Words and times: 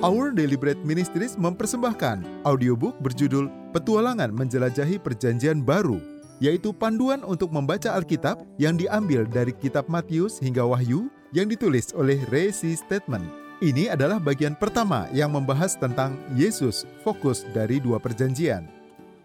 Our 0.00 0.32
Bread 0.32 0.80
Ministries 0.80 1.36
mempersembahkan 1.36 2.48
audiobook 2.48 2.96
berjudul 3.04 3.52
Petualangan 3.76 4.32
Menjelajahi 4.32 4.96
Perjanjian 4.96 5.60
Baru, 5.60 6.00
yaitu 6.40 6.72
panduan 6.72 7.20
untuk 7.20 7.52
membaca 7.52 7.92
Alkitab 7.92 8.40
yang 8.56 8.80
diambil 8.80 9.28
dari 9.28 9.52
kitab 9.52 9.92
Matius 9.92 10.40
hingga 10.40 10.64
Wahyu 10.64 11.12
yang 11.36 11.52
ditulis 11.52 11.92
oleh 11.92 12.16
Resi 12.32 12.72
Statement. 12.80 13.28
Ini 13.60 13.92
adalah 13.92 14.16
bagian 14.16 14.56
pertama 14.56 15.04
yang 15.12 15.36
membahas 15.36 15.76
tentang 15.76 16.16
Yesus 16.32 16.88
fokus 17.04 17.44
dari 17.52 17.76
dua 17.76 18.00
perjanjian. 18.00 18.64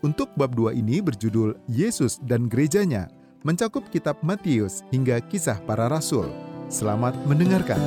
Untuk 0.04 0.28
bab 0.36 0.60
dua 0.60 0.76
ini 0.76 1.00
berjudul 1.00 1.56
Yesus 1.72 2.20
dan 2.20 2.52
Gerejanya, 2.52 3.08
mencakup 3.48 3.88
kitab 3.96 4.20
Matius 4.20 4.84
hingga 4.92 5.24
kisah 5.24 5.56
para 5.64 5.88
rasul. 5.88 6.28
Selamat 6.68 7.16
mendengarkan. 7.24 7.80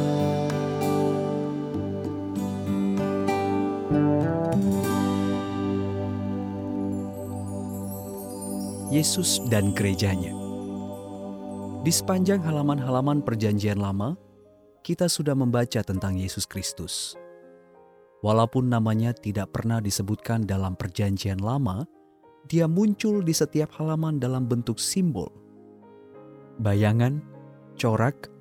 Yesus 8.89 9.45
dan 9.53 9.77
gerejanya. 9.77 10.33
Di 11.85 11.93
sepanjang 11.93 12.41
halaman-halaman 12.41 13.21
Perjanjian 13.21 13.77
Lama, 13.77 14.17
kita 14.81 15.13
sudah 15.13 15.37
membaca 15.37 15.85
tentang 15.85 16.17
Yesus 16.17 16.49
Kristus. 16.49 17.13
Walaupun 18.25 18.73
namanya 18.73 19.13
tidak 19.13 19.53
pernah 19.53 19.85
disebutkan 19.85 20.49
dalam 20.49 20.73
Perjanjian 20.73 21.37
Lama, 21.37 21.85
dia 22.49 22.65
muncul 22.65 23.21
di 23.21 23.37
setiap 23.37 23.77
halaman 23.77 24.17
dalam 24.17 24.49
bentuk 24.49 24.81
simbol, 24.81 25.29
bayangan, 26.57 27.21
corak, 27.77 28.33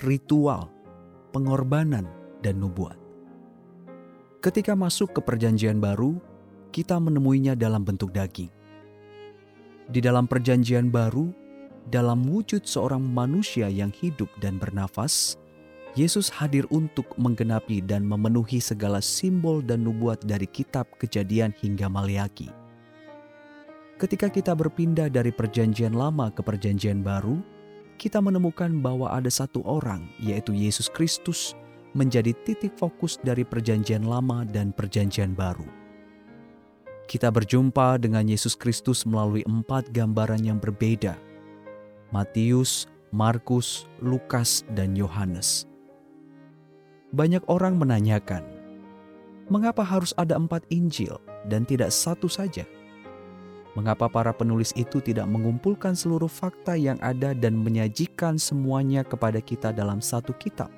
ritual, 0.00 0.72
pengorbanan, 1.28 2.08
dan 2.40 2.56
nubuat. 2.56 2.96
Ketika 4.40 4.72
masuk 4.72 5.12
ke 5.12 5.20
Perjanjian 5.20 5.76
Baru, 5.76 6.16
kita 6.72 6.96
menemuinya 6.96 7.52
dalam 7.52 7.84
bentuk 7.84 8.16
daging 8.16 8.59
di 9.90 9.98
dalam 9.98 10.30
Perjanjian 10.30 10.88
Baru, 10.88 11.34
dalam 11.90 12.22
wujud 12.22 12.62
seorang 12.62 13.02
manusia 13.02 13.66
yang 13.66 13.90
hidup 13.90 14.30
dan 14.38 14.62
bernafas, 14.62 15.34
Yesus 15.98 16.30
hadir 16.30 16.62
untuk 16.70 17.10
menggenapi 17.18 17.82
dan 17.82 18.06
memenuhi 18.06 18.62
segala 18.62 19.02
simbol 19.02 19.58
dan 19.58 19.82
nubuat 19.82 20.22
dari 20.22 20.46
Kitab 20.46 20.86
Kejadian 21.02 21.50
hingga 21.58 21.90
Maliaki. 21.90 22.46
Ketika 23.98 24.30
kita 24.30 24.54
berpindah 24.54 25.10
dari 25.10 25.34
Perjanjian 25.34 25.92
Lama 25.92 26.30
ke 26.30 26.40
Perjanjian 26.46 27.02
Baru, 27.02 27.42
kita 27.98 28.22
menemukan 28.22 28.70
bahwa 28.78 29.10
ada 29.10 29.28
satu 29.28 29.60
orang, 29.66 30.06
yaitu 30.22 30.54
Yesus 30.54 30.86
Kristus, 30.86 31.58
menjadi 31.92 32.30
titik 32.46 32.78
fokus 32.78 33.18
dari 33.20 33.42
Perjanjian 33.42 34.06
Lama 34.06 34.46
dan 34.46 34.70
Perjanjian 34.70 35.34
Baru 35.34 35.79
kita 37.10 37.26
berjumpa 37.26 37.98
dengan 37.98 38.22
Yesus 38.22 38.54
Kristus 38.54 39.02
melalui 39.02 39.42
empat 39.42 39.90
gambaran 39.90 40.46
yang 40.46 40.62
berbeda: 40.62 41.18
Matius, 42.14 42.86
Markus, 43.10 43.90
Lukas, 43.98 44.62
dan 44.78 44.94
Yohanes. 44.94 45.66
Banyak 47.10 47.42
orang 47.50 47.74
menanyakan, 47.74 48.46
mengapa 49.50 49.82
harus 49.82 50.14
ada 50.14 50.38
empat 50.38 50.62
Injil 50.70 51.18
dan 51.50 51.66
tidak 51.66 51.90
satu 51.90 52.30
saja? 52.30 52.62
Mengapa 53.74 54.06
para 54.06 54.30
penulis 54.30 54.70
itu 54.78 55.02
tidak 55.02 55.26
mengumpulkan 55.26 55.98
seluruh 55.98 56.30
fakta 56.30 56.78
yang 56.78 56.98
ada 57.02 57.34
dan 57.34 57.58
menyajikan 57.58 58.38
semuanya 58.38 59.02
kepada 59.02 59.42
kita 59.42 59.74
dalam 59.74 59.98
satu 59.98 60.30
kitab? 60.38 60.70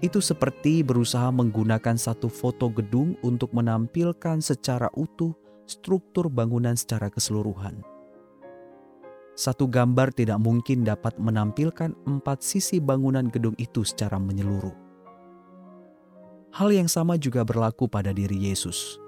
Itu 0.00 0.22
seperti 0.22 0.86
berusaha 0.86 1.28
menggunakan 1.34 1.98
satu 1.98 2.30
foto 2.30 2.70
gedung 2.70 3.18
untuk 3.26 3.50
menampilkan 3.50 4.38
secara 4.38 4.86
utuh 4.94 5.34
struktur 5.68 6.30
bangunan 6.32 6.74
secara 6.78 7.10
keseluruhan. 7.10 7.82
Satu 9.38 9.70
gambar 9.70 10.10
tidak 10.10 10.42
mungkin 10.42 10.82
dapat 10.82 11.14
menampilkan 11.22 11.94
empat 12.10 12.42
sisi 12.42 12.82
bangunan 12.82 13.30
gedung 13.30 13.54
itu 13.54 13.86
secara 13.86 14.18
menyeluruh. 14.18 14.74
Hal 16.58 16.74
yang 16.74 16.90
sama 16.90 17.14
juga 17.14 17.46
berlaku 17.46 17.86
pada 17.86 18.10
diri 18.10 18.50
Yesus. 18.50 18.98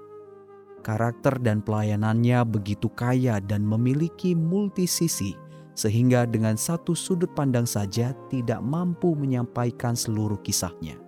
Karakter 0.87 1.35
dan 1.43 1.59
pelayanannya 1.59 2.47
begitu 2.47 2.87
kaya 2.87 3.43
dan 3.43 3.67
memiliki 3.67 4.31
multi 4.31 4.87
sisi 4.87 5.35
sehingga 5.81 6.29
dengan 6.29 6.53
satu 6.53 6.93
sudut 6.93 7.33
pandang 7.33 7.65
saja 7.65 8.13
tidak 8.29 8.61
mampu 8.61 9.17
menyampaikan 9.17 9.97
seluruh 9.97 10.37
kisahnya. 10.45 11.01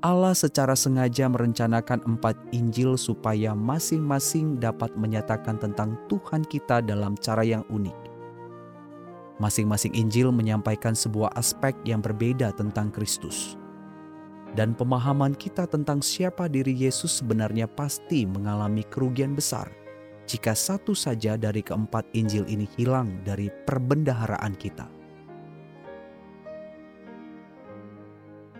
Allah 0.00 0.32
secara 0.32 0.78
sengaja 0.78 1.28
merencanakan 1.28 2.06
empat 2.06 2.38
Injil 2.54 2.94
supaya 2.96 3.52
masing-masing 3.52 4.56
dapat 4.62 4.94
menyatakan 4.94 5.58
tentang 5.58 5.98
Tuhan 6.06 6.46
kita 6.46 6.80
dalam 6.86 7.18
cara 7.18 7.42
yang 7.44 7.66
unik. 7.68 7.98
Masing-masing 9.42 9.92
Injil 9.92 10.30
menyampaikan 10.32 10.94
sebuah 10.96 11.34
aspek 11.36 11.76
yang 11.84 12.00
berbeda 12.00 12.54
tentang 12.56 12.88
Kristus. 12.94 13.58
Dan 14.56 14.72
pemahaman 14.72 15.36
kita 15.36 15.68
tentang 15.68 16.00
siapa 16.00 16.48
diri 16.48 16.72
Yesus 16.72 17.20
sebenarnya 17.20 17.68
pasti 17.68 18.24
mengalami 18.24 18.82
kerugian 18.88 19.36
besar 19.36 19.79
jika 20.30 20.54
satu 20.54 20.94
saja 20.94 21.34
dari 21.34 21.58
keempat 21.58 22.06
Injil 22.14 22.46
ini 22.46 22.70
hilang 22.78 23.18
dari 23.26 23.50
perbendaharaan 23.66 24.54
kita. 24.54 24.86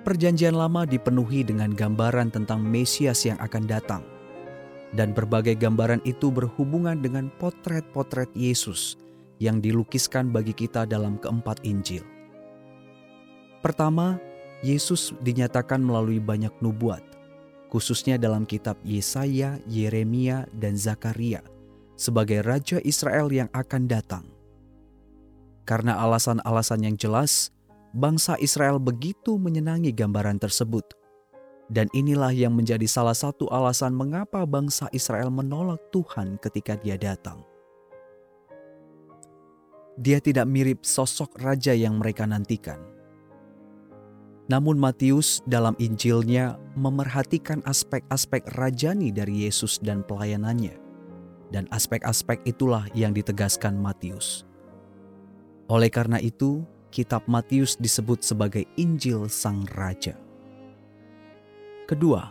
Perjanjian 0.02 0.58
Lama 0.58 0.82
dipenuhi 0.82 1.46
dengan 1.46 1.70
gambaran 1.70 2.34
tentang 2.34 2.58
Mesias 2.58 3.22
yang 3.22 3.38
akan 3.38 3.70
datang, 3.70 4.02
dan 4.98 5.14
berbagai 5.14 5.54
gambaran 5.54 6.02
itu 6.02 6.34
berhubungan 6.34 6.98
dengan 6.98 7.30
potret-potret 7.38 8.32
Yesus 8.34 8.98
yang 9.38 9.62
dilukiskan 9.62 10.34
bagi 10.34 10.50
kita 10.50 10.90
dalam 10.90 11.22
keempat 11.22 11.62
Injil. 11.62 12.02
Pertama, 13.62 14.18
Yesus 14.66 15.14
dinyatakan 15.22 15.78
melalui 15.78 16.18
banyak 16.18 16.52
nubuat, 16.58 17.04
khususnya 17.70 18.18
dalam 18.18 18.48
kitab 18.48 18.80
Yesaya, 18.82 19.60
Yeremia, 19.68 20.48
dan 20.56 20.74
Zakaria 20.74 21.44
sebagai 22.00 22.40
Raja 22.40 22.80
Israel 22.80 23.28
yang 23.28 23.52
akan 23.52 23.84
datang. 23.84 24.24
Karena 25.68 26.00
alasan-alasan 26.00 26.80
yang 26.88 26.96
jelas, 26.96 27.52
bangsa 27.92 28.40
Israel 28.40 28.80
begitu 28.80 29.36
menyenangi 29.36 29.92
gambaran 29.92 30.40
tersebut. 30.40 30.96
Dan 31.70 31.86
inilah 31.94 32.34
yang 32.34 32.56
menjadi 32.56 32.88
salah 32.88 33.14
satu 33.14 33.46
alasan 33.52 33.94
mengapa 33.94 34.42
bangsa 34.42 34.90
Israel 34.90 35.30
menolak 35.30 35.78
Tuhan 35.94 36.40
ketika 36.42 36.74
dia 36.74 36.98
datang. 36.98 37.46
Dia 40.00 40.18
tidak 40.18 40.48
mirip 40.50 40.82
sosok 40.82 41.38
raja 41.38 41.76
yang 41.76 42.00
mereka 42.00 42.26
nantikan. 42.26 42.80
Namun 44.50 44.82
Matius 44.82 45.46
dalam 45.46 45.78
Injilnya 45.78 46.58
memerhatikan 46.74 47.62
aspek-aspek 47.62 48.42
rajani 48.58 49.14
dari 49.14 49.46
Yesus 49.46 49.78
dan 49.78 50.02
pelayanannya 50.02 50.89
dan 51.50 51.66
aspek-aspek 51.74 52.40
itulah 52.46 52.86
yang 52.94 53.10
ditegaskan 53.10 53.74
Matius. 53.76 54.46
Oleh 55.70 55.90
karena 55.90 56.18
itu, 56.18 56.66
kitab 56.90 57.26
Matius 57.30 57.78
disebut 57.78 58.26
sebagai 58.26 58.66
Injil 58.74 59.30
Sang 59.30 59.62
Raja. 59.74 60.18
Kedua, 61.86 62.30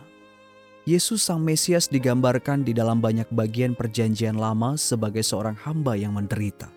Yesus 0.88 1.20
Sang 1.20 1.40
Mesias 1.40 1.88
digambarkan 1.92 2.64
di 2.64 2.72
dalam 2.72 3.04
banyak 3.04 3.28
bagian 3.32 3.76
Perjanjian 3.76 4.40
Lama 4.40 4.80
sebagai 4.80 5.20
seorang 5.20 5.56
hamba 5.60 5.96
yang 5.96 6.16
menderita. 6.16 6.72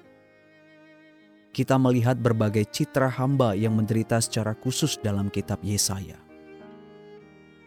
Kita 1.56 1.80
melihat 1.80 2.20
berbagai 2.20 2.68
citra 2.68 3.08
hamba 3.08 3.56
yang 3.56 3.78
menderita 3.80 4.20
secara 4.20 4.52
khusus 4.58 5.00
dalam 5.00 5.32
kitab 5.32 5.64
Yesaya. 5.64 6.20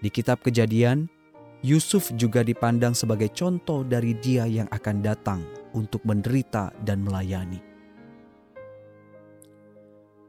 Di 0.04 0.12
kitab 0.12 0.44
Kejadian, 0.44 1.08
Yusuf 1.64 2.12
juga 2.20 2.44
dipandang 2.44 2.92
sebagai 2.92 3.32
contoh 3.32 3.80
dari 3.80 4.12
dia 4.20 4.44
yang 4.44 4.68
akan 4.68 4.96
datang 5.00 5.40
untuk 5.72 6.04
menderita 6.04 6.68
dan 6.84 7.00
melayani. 7.00 7.60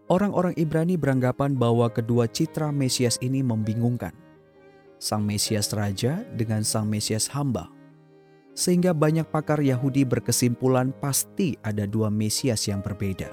Orang-orang 0.07 0.55
Ibrani 0.55 0.95
beranggapan 0.95 1.59
bahwa 1.59 1.91
kedua 1.91 2.31
citra 2.31 2.71
Mesias 2.71 3.19
ini 3.19 3.43
membingungkan. 3.43 4.15
Sang 4.97 5.19
Mesias 5.19 5.67
Raja 5.75 6.23
dengan 6.31 6.63
Sang 6.63 6.87
Mesias 6.87 7.27
Hamba. 7.27 7.67
Sehingga 8.55 8.95
banyak 8.95 9.27
pakar 9.27 9.59
Yahudi 9.59 10.07
berkesimpulan 10.07 10.95
pasti 10.95 11.59
ada 11.59 11.83
dua 11.83 12.07
Mesias 12.07 12.71
yang 12.71 12.79
berbeda. 12.79 13.29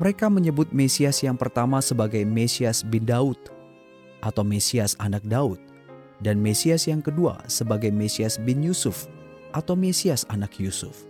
Mereka 0.00 0.32
menyebut 0.32 0.72
Mesias 0.72 1.20
yang 1.20 1.36
pertama 1.36 1.82
sebagai 1.84 2.22
Mesias 2.24 2.80
bin 2.86 3.04
Daud 3.04 3.36
atau 4.24 4.46
Mesias 4.46 4.96
anak 4.96 5.26
Daud 5.26 5.69
dan 6.20 6.40
Mesias 6.40 6.88
yang 6.88 7.00
kedua 7.00 7.40
sebagai 7.48 7.88
Mesias 7.92 8.36
bin 8.40 8.60
Yusuf 8.60 9.08
atau 9.56 9.74
Mesias 9.74 10.28
anak 10.28 10.60
Yusuf. 10.60 11.08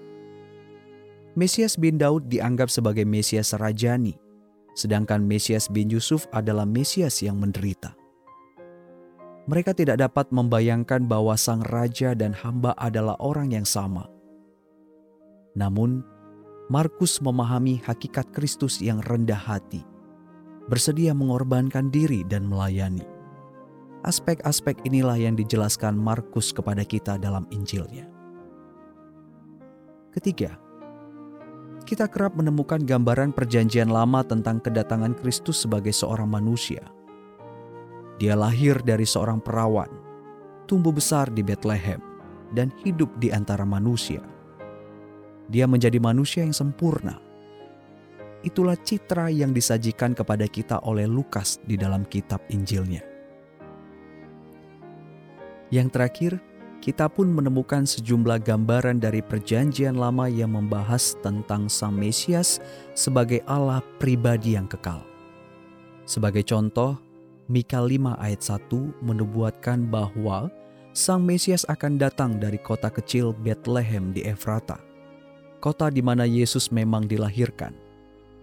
Mesias 1.39 1.79
bin 1.79 1.99
Daud 1.99 2.27
dianggap 2.27 2.67
sebagai 2.67 3.07
Mesias 3.07 3.55
rajani, 3.55 4.19
sedangkan 4.75 5.23
Mesias 5.23 5.71
bin 5.71 5.87
Yusuf 5.87 6.27
adalah 6.35 6.67
Mesias 6.67 7.23
yang 7.23 7.39
menderita. 7.39 7.95
Mereka 9.51 9.75
tidak 9.75 9.99
dapat 9.99 10.31
membayangkan 10.31 11.11
bahwa 11.11 11.35
sang 11.35 11.63
raja 11.67 12.15
dan 12.15 12.31
hamba 12.31 12.71
adalah 12.79 13.19
orang 13.19 13.51
yang 13.51 13.67
sama. 13.67 14.07
Namun, 15.59 16.07
Markus 16.71 17.19
memahami 17.19 17.83
hakikat 17.83 18.31
Kristus 18.31 18.79
yang 18.79 19.03
rendah 19.03 19.39
hati, 19.39 19.83
bersedia 20.71 21.11
mengorbankan 21.11 21.91
diri 21.91 22.23
dan 22.23 22.47
melayani. 22.47 23.03
Aspek-aspek 24.01 24.81
inilah 24.89 25.21
yang 25.21 25.37
dijelaskan 25.37 25.93
Markus 25.93 26.57
kepada 26.57 26.81
kita 26.89 27.21
dalam 27.21 27.45
Injilnya. 27.53 28.09
Ketiga, 30.17 30.57
kita 31.85 32.09
kerap 32.09 32.33
menemukan 32.33 32.81
gambaran 32.81 33.37
Perjanjian 33.37 33.93
Lama 33.93 34.25
tentang 34.25 34.57
kedatangan 34.65 35.13
Kristus 35.21 35.69
sebagai 35.69 35.93
seorang 35.93 36.33
manusia. 36.33 36.81
Dia 38.17 38.41
lahir 38.41 38.81
dari 38.81 39.05
seorang 39.05 39.37
perawan, 39.37 39.93
tumbuh 40.65 40.97
besar 40.97 41.29
di 41.29 41.45
Bethlehem, 41.45 42.01
dan 42.57 42.73
hidup 42.81 43.13
di 43.21 43.29
antara 43.29 43.69
manusia. 43.69 44.25
Dia 45.53 45.69
menjadi 45.69 46.01
manusia 46.01 46.41
yang 46.41 46.57
sempurna. 46.57 47.21
Itulah 48.41 48.81
citra 48.81 49.29
yang 49.29 49.53
disajikan 49.53 50.17
kepada 50.17 50.49
kita 50.49 50.81
oleh 50.89 51.05
Lukas 51.05 51.61
di 51.69 51.77
dalam 51.77 52.09
kitab 52.09 52.41
Injilnya. 52.49 53.10
Yang 55.71 55.89
terakhir, 55.95 56.33
kita 56.83 57.07
pun 57.07 57.31
menemukan 57.31 57.87
sejumlah 57.87 58.43
gambaran 58.43 58.99
dari 58.99 59.23
Perjanjian 59.23 59.95
Lama 59.95 60.27
yang 60.27 60.59
membahas 60.59 61.15
tentang 61.23 61.71
Sang 61.71 61.95
Mesias 61.95 62.59
sebagai 62.99 63.45
Allah 63.47 63.79
pribadi 64.03 64.59
yang 64.59 64.67
kekal. 64.67 65.05
Sebagai 66.11 66.43
contoh, 66.43 66.99
Mika 67.47 67.79
5 67.79 68.19
ayat 68.19 68.43
1 68.43 69.05
menubuatkan 69.05 69.87
bahwa 69.87 70.51
Sang 70.91 71.23
Mesias 71.23 71.63
akan 71.71 72.03
datang 72.03 72.43
dari 72.43 72.59
kota 72.59 72.91
kecil 72.91 73.31
Bethlehem 73.31 74.11
di 74.11 74.27
Efrata, 74.27 74.83
kota 75.63 75.87
di 75.87 76.03
mana 76.03 76.27
Yesus 76.27 76.75
memang 76.75 77.07
dilahirkan, 77.07 77.71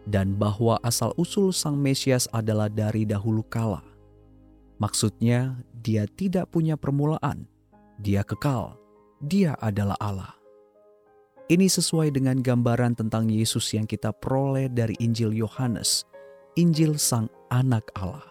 dan 0.08 0.32
bahwa 0.40 0.80
asal-usul 0.80 1.52
Sang 1.52 1.76
Mesias 1.76 2.32
adalah 2.32 2.72
dari 2.72 3.04
dahulu 3.04 3.44
kala. 3.52 3.84
Maksudnya, 4.78 5.58
dia 5.74 6.06
tidak 6.06 6.54
punya 6.54 6.78
permulaan, 6.78 7.50
dia 7.98 8.22
kekal, 8.22 8.78
Dia 9.18 9.58
adalah 9.58 9.98
Allah. 9.98 10.38
Ini 11.50 11.66
sesuai 11.66 12.14
dengan 12.14 12.38
gambaran 12.38 12.94
tentang 12.94 13.34
Yesus 13.34 13.74
yang 13.74 13.90
kita 13.90 14.14
peroleh 14.14 14.70
dari 14.70 14.94
Injil 15.02 15.34
Yohanes, 15.34 16.06
Injil 16.54 17.02
Sang 17.02 17.26
Anak 17.50 17.90
Allah. 17.98 18.30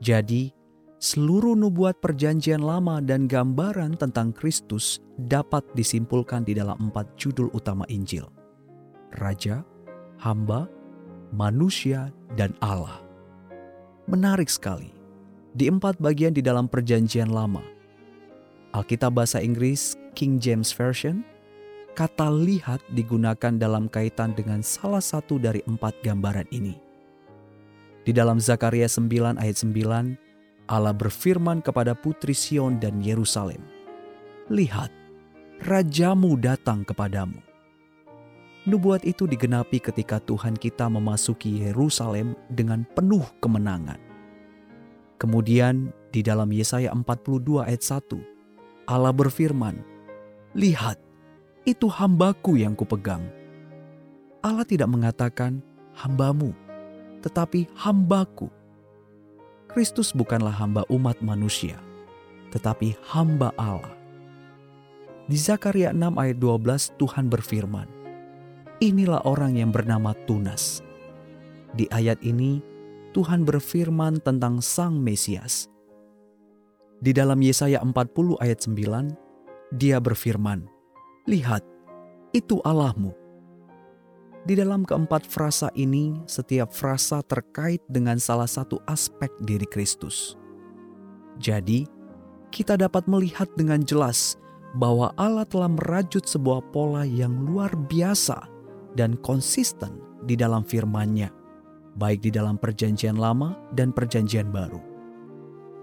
Jadi, 0.00 0.48
seluruh 0.96 1.52
nubuat 1.52 2.00
Perjanjian 2.00 2.64
Lama 2.64 3.04
dan 3.04 3.28
gambaran 3.28 4.00
tentang 4.00 4.32
Kristus 4.32 5.04
dapat 5.28 5.66
disimpulkan 5.76 6.48
di 6.48 6.56
dalam 6.56 6.88
empat 6.88 7.20
judul 7.20 7.52
utama 7.52 7.84
Injil: 7.92 8.24
Raja, 9.20 9.60
Hamba, 10.16 10.70
Manusia, 11.36 12.08
dan 12.32 12.56
Allah. 12.64 13.11
Menarik 14.12 14.52
sekali, 14.52 14.92
di 15.56 15.72
empat 15.72 15.96
bagian 15.96 16.36
di 16.36 16.44
dalam 16.44 16.68
Perjanjian 16.68 17.32
Lama 17.32 17.64
Alkitab 18.76 19.16
Bahasa 19.16 19.40
Inggris 19.40 19.96
King 20.12 20.36
James 20.36 20.68
Version, 20.68 21.24
kata 21.96 22.28
lihat 22.28 22.84
digunakan 22.92 23.56
dalam 23.56 23.88
kaitan 23.88 24.36
dengan 24.36 24.60
salah 24.60 25.00
satu 25.00 25.40
dari 25.40 25.64
empat 25.64 26.04
gambaran 26.04 26.44
ini. 26.52 26.76
Di 28.04 28.12
dalam 28.12 28.36
Zakaria 28.36 28.84
9 28.84 29.40
ayat 29.40 29.56
9, 29.64 30.68
Allah 30.68 30.92
berfirman 30.92 31.64
kepada 31.64 31.96
putri 31.96 32.36
Sion 32.36 32.76
dan 32.76 33.00
Yerusalem, 33.00 33.64
Lihat, 34.52 34.92
Rajamu 35.64 36.36
datang 36.36 36.84
kepadamu. 36.84 37.51
Nubuat 38.62 39.02
itu 39.02 39.26
digenapi 39.26 39.82
ketika 39.82 40.22
Tuhan 40.22 40.54
kita 40.54 40.86
memasuki 40.86 41.66
Yerusalem 41.66 42.38
dengan 42.46 42.86
penuh 42.94 43.26
kemenangan. 43.42 43.98
Kemudian 45.18 45.90
di 46.14 46.22
dalam 46.22 46.46
Yesaya 46.54 46.94
42 46.94 47.58
ayat 47.58 47.82
1, 47.82 48.86
Allah 48.86 49.10
berfirman, 49.10 49.82
Lihat, 50.54 50.94
itu 51.66 51.90
hambaku 51.90 52.62
yang 52.62 52.78
kupegang. 52.78 53.26
Allah 54.46 54.62
tidak 54.62 54.94
mengatakan 54.94 55.58
hambamu, 55.98 56.54
tetapi 57.18 57.66
hambaku. 57.74 58.46
Kristus 59.74 60.14
bukanlah 60.14 60.54
hamba 60.54 60.86
umat 60.86 61.18
manusia, 61.18 61.82
tetapi 62.54 62.94
hamba 63.10 63.50
Allah. 63.58 63.98
Di 65.26 65.34
Zakaria 65.34 65.90
6 65.90 66.14
ayat 66.14 66.38
12 66.38 66.98
Tuhan 66.98 67.26
berfirman, 67.26 68.01
Inilah 68.82 69.22
orang 69.22 69.62
yang 69.62 69.70
bernama 69.70 70.10
Tunas. 70.26 70.82
Di 71.70 71.86
ayat 71.94 72.18
ini, 72.26 72.58
Tuhan 73.14 73.46
berfirman 73.46 74.18
tentang 74.26 74.58
Sang 74.58 74.98
Mesias, 74.98 75.70
di 76.98 77.14
dalam 77.14 77.38
Yesaya 77.38 77.78
40 77.78 77.94
ayat 78.42 78.58
9, 78.66 79.78
dia 79.78 80.02
berfirman, 80.02 80.66
Lihat, 81.30 81.62
itu 82.34 82.58
Allahmu. 82.66 83.14
Di 84.50 84.58
dalam 84.58 84.82
keempat 84.82 85.30
frasa 85.30 85.70
ini, 85.78 86.18
setiap 86.26 86.74
frasa 86.74 87.22
terkait 87.22 87.86
dengan 87.86 88.18
salah 88.18 88.50
satu 88.50 88.82
aspek 88.90 89.30
diri 89.46 89.66
Kristus. 89.70 90.34
Jadi, 91.38 91.86
kita 92.50 92.74
dapat 92.74 93.06
melihat 93.06 93.46
dengan 93.54 93.78
jelas 93.86 94.34
bahwa 94.74 95.14
Allah 95.14 95.46
telah 95.46 95.70
merajut 95.70 96.26
sebuah 96.26 96.74
pola 96.74 97.06
yang 97.06 97.46
luar 97.46 97.70
biasa 97.78 98.51
dan 98.94 99.16
konsisten 99.20 100.00
di 100.24 100.38
dalam 100.38 100.62
firman-Nya, 100.62 101.32
baik 101.96 102.24
di 102.24 102.30
dalam 102.32 102.56
Perjanjian 102.56 103.16
Lama 103.16 103.56
dan 103.74 103.90
Perjanjian 103.90 104.52
Baru. 104.52 104.80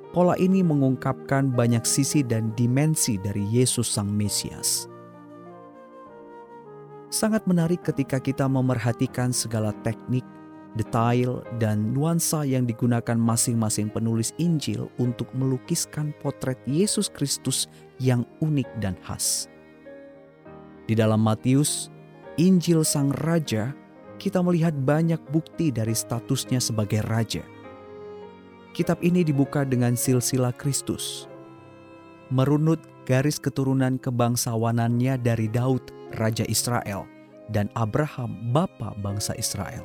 Pola 0.09 0.33
ini 0.41 0.65
mengungkapkan 0.65 1.53
banyak 1.53 1.85
sisi 1.85 2.25
dan 2.25 2.49
dimensi 2.57 3.21
dari 3.21 3.45
Yesus 3.45 3.85
Sang 3.85 4.09
Mesias. 4.09 4.89
Sangat 7.13 7.45
menarik 7.45 7.85
ketika 7.85 8.17
kita 8.17 8.49
memerhatikan 8.49 9.29
segala 9.29 9.69
teknik, 9.85 10.25
detail, 10.77 11.45
dan 11.61 11.93
nuansa 11.93 12.45
yang 12.45 12.65
digunakan 12.65 13.17
masing-masing 13.17 13.89
penulis 13.89 14.33
Injil 14.41 14.89
untuk 15.01 15.29
melukiskan 15.37 16.13
potret 16.21 16.57
Yesus 16.69 17.09
Kristus 17.09 17.69
yang 18.01 18.25
unik 18.41 18.69
dan 18.81 18.97
khas. 19.05 19.49
Di 20.89 20.97
dalam 20.97 21.21
Matius, 21.21 21.93
Injil 22.39 22.87
Sang 22.87 23.11
Raja, 23.11 23.75
kita 24.15 24.39
melihat 24.39 24.71
banyak 24.71 25.19
bukti 25.27 25.75
dari 25.75 25.91
statusnya 25.91 26.63
sebagai 26.63 27.03
raja– 27.03 27.43
Kitab 28.69 29.01
ini 29.01 29.25
dibuka 29.25 29.65
dengan 29.65 29.97
silsilah 29.97 30.53
Kristus. 30.53 31.25
Merunut 32.31 32.77
garis 33.09 33.41
keturunan 33.41 33.97
kebangsawanannya 33.97 35.17
dari 35.19 35.49
Daud, 35.49 35.89
Raja 36.15 36.45
Israel, 36.45 37.09
dan 37.51 37.73
Abraham, 37.75 38.53
bapa 38.53 38.95
bangsa 39.01 39.33
Israel. 39.35 39.83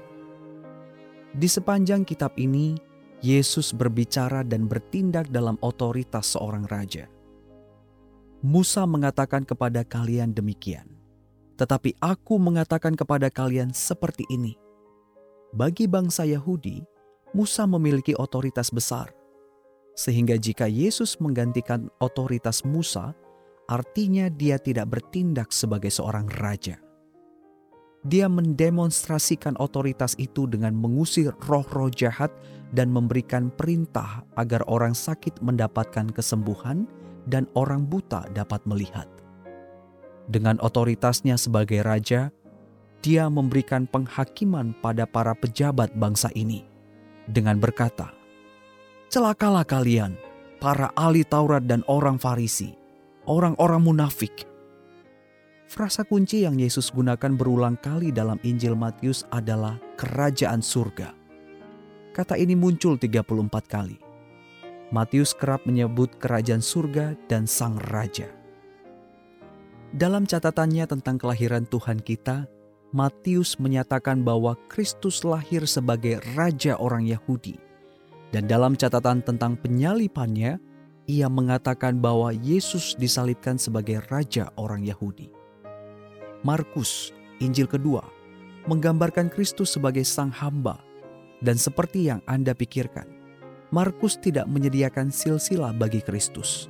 Di 1.34 1.48
sepanjang 1.50 2.06
kitab 2.06 2.38
ini, 2.38 2.78
Yesus 3.24 3.74
berbicara 3.74 4.44
dan 4.44 4.68
bertindak 4.68 5.32
dalam 5.32 5.56
otoritas 5.64 6.36
seorang 6.36 6.68
raja. 6.70 7.10
Musa 8.46 8.86
mengatakan 8.86 9.48
kepada 9.48 9.82
kalian 9.82 10.36
demikian, 10.36 10.86
tetapi 11.54 11.98
aku 12.02 12.38
mengatakan 12.38 12.98
kepada 12.98 13.30
kalian 13.30 13.70
seperti 13.70 14.26
ini. 14.30 14.58
Bagi 15.54 15.86
bangsa 15.86 16.26
Yahudi, 16.26 16.82
Musa 17.34 17.66
memiliki 17.66 18.14
otoritas 18.14 18.70
besar, 18.70 19.10
sehingga 19.94 20.34
jika 20.34 20.66
Yesus 20.66 21.18
menggantikan 21.22 21.86
otoritas 22.02 22.66
Musa, 22.66 23.14
artinya 23.70 24.26
dia 24.26 24.58
tidak 24.58 24.90
bertindak 24.90 25.54
sebagai 25.54 25.94
seorang 25.94 26.26
raja. 26.42 26.82
Dia 28.04 28.28
mendemonstrasikan 28.28 29.56
otoritas 29.56 30.12
itu 30.20 30.44
dengan 30.44 30.76
mengusir 30.76 31.32
roh-roh 31.48 31.88
jahat 31.88 32.28
dan 32.76 32.92
memberikan 32.92 33.48
perintah 33.48 34.26
agar 34.36 34.60
orang 34.68 34.92
sakit 34.92 35.40
mendapatkan 35.40 36.12
kesembuhan 36.12 36.84
dan 37.30 37.48
orang 37.56 37.88
buta 37.88 38.28
dapat 38.36 38.60
melihat. 38.68 39.13
Dengan 40.24 40.56
otoritasnya 40.64 41.36
sebagai 41.36 41.84
raja, 41.84 42.32
dia 43.04 43.28
memberikan 43.28 43.84
penghakiman 43.84 44.72
pada 44.80 45.04
para 45.04 45.36
pejabat 45.36 45.92
bangsa 45.92 46.32
ini 46.32 46.64
dengan 47.28 47.60
berkata, 47.60 48.08
Celakalah 49.12 49.68
kalian, 49.68 50.16
para 50.64 50.88
ahli 50.96 51.22
Taurat 51.28 51.68
dan 51.68 51.84
orang 51.84 52.16
Farisi, 52.16 52.72
orang-orang 53.28 53.84
munafik. 53.84 54.48
Frasa 55.68 56.08
kunci 56.08 56.48
yang 56.48 56.56
Yesus 56.56 56.88
gunakan 56.88 57.36
berulang 57.36 57.76
kali 57.80 58.08
dalam 58.08 58.40
Injil 58.40 58.72
Matius 58.72 59.28
adalah 59.28 59.76
kerajaan 60.00 60.64
surga. 60.64 61.12
Kata 62.14 62.38
ini 62.38 62.56
muncul 62.56 62.96
34 62.96 63.26
kali. 63.66 63.98
Matius 64.94 65.34
kerap 65.34 65.66
menyebut 65.66 66.14
kerajaan 66.22 66.62
surga 66.62 67.18
dan 67.26 67.44
sang 67.50 67.74
raja. 67.90 68.43
Dalam 69.94 70.26
catatannya 70.26 70.90
tentang 70.90 71.22
kelahiran 71.22 71.70
Tuhan 71.70 72.02
kita, 72.02 72.50
Matius 72.90 73.62
menyatakan 73.62 74.26
bahwa 74.26 74.58
Kristus 74.66 75.22
lahir 75.22 75.62
sebagai 75.70 76.18
raja 76.34 76.74
orang 76.82 77.06
Yahudi. 77.06 77.54
Dan 78.34 78.50
dalam 78.50 78.74
catatan 78.74 79.22
tentang 79.22 79.54
penyalipannya, 79.54 80.58
ia 81.06 81.28
mengatakan 81.30 82.02
bahwa 82.02 82.34
Yesus 82.34 82.98
disalibkan 82.98 83.54
sebagai 83.54 84.02
raja 84.10 84.50
orang 84.58 84.82
Yahudi. 84.82 85.30
Markus, 86.42 87.14
Injil 87.38 87.70
kedua, 87.70 88.02
menggambarkan 88.66 89.30
Kristus 89.30 89.78
sebagai 89.78 90.02
sang 90.02 90.34
hamba. 90.34 90.82
Dan 91.38 91.54
seperti 91.54 92.10
yang 92.10 92.18
Anda 92.26 92.50
pikirkan, 92.50 93.06
Markus 93.70 94.18
tidak 94.18 94.50
menyediakan 94.50 95.14
silsilah 95.14 95.70
bagi 95.70 96.02
Kristus. 96.02 96.66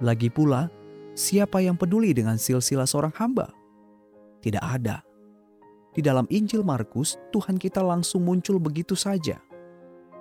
Lagi 0.00 0.32
pula, 0.32 0.72
siapa 1.14 1.62
yang 1.62 1.78
peduli 1.78 2.12
dengan 2.12 2.36
silsilah 2.36 2.84
seorang 2.84 3.14
hamba? 3.16 3.50
Tidak 4.42 4.60
ada. 4.60 5.00
Di 5.94 6.02
dalam 6.02 6.26
Injil 6.28 6.66
Markus, 6.66 7.16
Tuhan 7.30 7.56
kita 7.56 7.80
langsung 7.80 8.26
muncul 8.26 8.58
begitu 8.58 8.98
saja. 8.98 9.38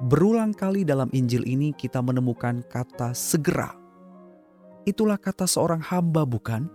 Berulang 0.06 0.54
kali 0.54 0.86
dalam 0.86 1.10
Injil 1.12 1.44
ini 1.50 1.74
kita 1.74 2.00
menemukan 2.00 2.62
kata 2.70 3.12
segera. 3.18 3.74
Itulah 4.86 5.18
kata 5.18 5.50
seorang 5.50 5.82
hamba 5.82 6.24
bukan? 6.24 6.70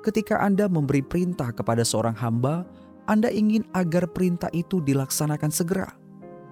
Ketika 0.00 0.40
Anda 0.40 0.68
memberi 0.68 1.04
perintah 1.04 1.52
kepada 1.52 1.84
seorang 1.84 2.16
hamba, 2.16 2.64
Anda 3.04 3.28
ingin 3.28 3.68
agar 3.76 4.08
perintah 4.08 4.48
itu 4.56 4.80
dilaksanakan 4.80 5.52
segera 5.52 5.88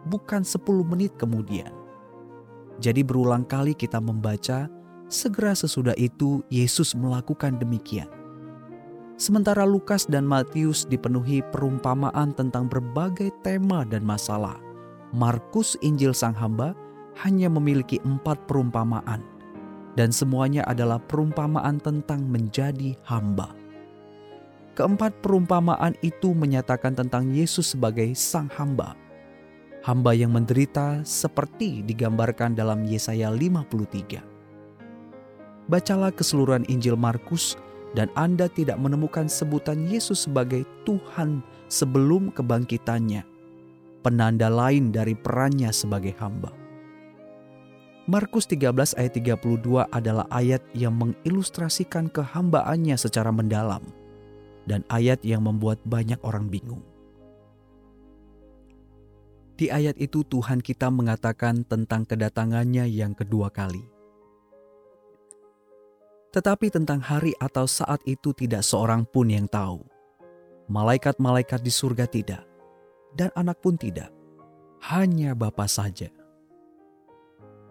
bukan 0.06 0.42
10 0.42 0.82
menit 0.82 1.14
kemudian. 1.18 1.70
Jadi 2.82 3.06
berulang 3.06 3.46
kali 3.46 3.76
kita 3.76 4.02
membaca, 4.02 4.66
segera 5.12 5.52
sesudah 5.52 5.92
itu 6.00 6.40
Yesus 6.48 6.96
melakukan 6.96 7.60
demikian. 7.60 8.08
Sementara 9.20 9.68
Lukas 9.68 10.08
dan 10.08 10.24
Matius 10.24 10.88
dipenuhi 10.88 11.44
perumpamaan 11.52 12.32
tentang 12.32 12.66
berbagai 12.66 13.30
tema 13.44 13.84
dan 13.84 14.02
masalah. 14.02 14.56
Markus 15.12 15.76
Injil 15.84 16.16
Sang 16.16 16.32
Hamba 16.32 16.72
hanya 17.20 17.52
memiliki 17.52 18.00
empat 18.08 18.48
perumpamaan, 18.48 19.20
dan 19.94 20.08
semuanya 20.08 20.64
adalah 20.64 20.96
perumpamaan 20.96 21.76
tentang 21.76 22.24
menjadi 22.24 22.96
hamba. 23.04 23.52
Keempat 24.72 25.20
perumpamaan 25.20 25.92
itu 26.00 26.32
menyatakan 26.32 26.96
tentang 26.96 27.28
Yesus 27.28 27.76
sebagai 27.76 28.16
Sang 28.16 28.48
Hamba, 28.56 28.96
hamba 29.84 30.16
yang 30.16 30.32
menderita 30.32 31.04
seperti 31.04 31.84
digambarkan 31.84 32.56
dalam 32.56 32.88
Yesaya 32.88 33.28
53. 33.28 34.31
Bacalah 35.72 36.12
keseluruhan 36.12 36.68
Injil 36.68 37.00
Markus 37.00 37.56
dan 37.96 38.12
Anda 38.12 38.44
tidak 38.52 38.76
menemukan 38.76 39.24
sebutan 39.24 39.88
Yesus 39.88 40.28
sebagai 40.28 40.68
Tuhan 40.84 41.40
sebelum 41.72 42.28
kebangkitannya, 42.36 43.24
penanda 44.04 44.52
lain 44.52 44.92
dari 44.92 45.16
perannya 45.16 45.72
sebagai 45.72 46.12
hamba. 46.20 46.52
Markus 48.04 48.44
13 48.44 49.00
ayat 49.00 49.16
32 49.16 49.88
adalah 49.88 50.28
ayat 50.28 50.60
yang 50.76 50.92
mengilustrasikan 50.92 52.12
kehambaannya 52.12 53.00
secara 53.00 53.32
mendalam 53.32 53.80
dan 54.68 54.84
ayat 54.92 55.24
yang 55.24 55.40
membuat 55.48 55.80
banyak 55.88 56.20
orang 56.20 56.52
bingung. 56.52 56.84
Di 59.56 59.72
ayat 59.72 59.96
itu 59.96 60.20
Tuhan 60.26 60.60
kita 60.60 60.92
mengatakan 60.92 61.64
tentang 61.64 62.04
kedatangannya 62.04 62.84
yang 62.92 63.16
kedua 63.16 63.48
kali. 63.48 63.91
Tetapi 66.32 66.72
tentang 66.72 67.04
hari 67.04 67.36
atau 67.36 67.68
saat 67.68 68.00
itu 68.08 68.32
tidak 68.32 68.64
seorang 68.64 69.04
pun 69.04 69.28
yang 69.28 69.44
tahu. 69.44 69.84
Malaikat-malaikat 70.72 71.60
di 71.60 71.68
surga 71.68 72.08
tidak, 72.08 72.48
dan 73.12 73.28
anak 73.36 73.60
pun 73.60 73.76
tidak. 73.76 74.08
Hanya 74.80 75.36
Bapa 75.36 75.68
saja. 75.68 76.08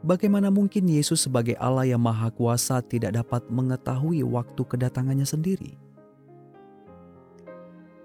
Bagaimana 0.05 0.53
mungkin 0.53 0.85
Yesus 0.85 1.25
sebagai 1.25 1.57
Allah 1.57 1.89
yang 1.89 2.01
Maha 2.01 2.29
Kuasa 2.29 2.85
tidak 2.85 3.17
dapat 3.17 3.49
mengetahui 3.49 4.21
waktu 4.21 4.61
kedatangannya 4.61 5.25
sendiri? 5.25 5.73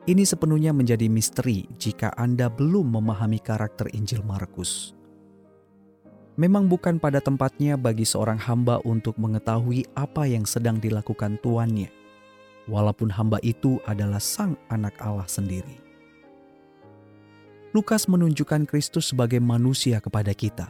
Ini 0.08 0.24
sepenuhnya 0.24 0.72
menjadi 0.72 1.04
misteri 1.12 1.68
jika 1.76 2.16
Anda 2.16 2.48
belum 2.48 2.96
memahami 2.96 3.44
karakter 3.44 3.92
Injil 3.92 4.24
Markus. 4.24 4.95
Memang 6.36 6.68
bukan 6.68 7.00
pada 7.00 7.16
tempatnya 7.24 7.80
bagi 7.80 8.04
seorang 8.04 8.36
hamba 8.36 8.76
untuk 8.84 9.16
mengetahui 9.16 9.88
apa 9.96 10.28
yang 10.28 10.44
sedang 10.44 10.76
dilakukan 10.76 11.40
tuannya, 11.40 11.88
walaupun 12.68 13.08
hamba 13.08 13.40
itu 13.40 13.80
adalah 13.88 14.20
Sang 14.20 14.52
Anak 14.68 15.00
Allah 15.00 15.24
sendiri. 15.24 15.80
Lukas 17.72 18.04
menunjukkan 18.04 18.68
Kristus 18.68 19.16
sebagai 19.16 19.40
manusia 19.40 19.96
kepada 19.96 20.36
kita. 20.36 20.68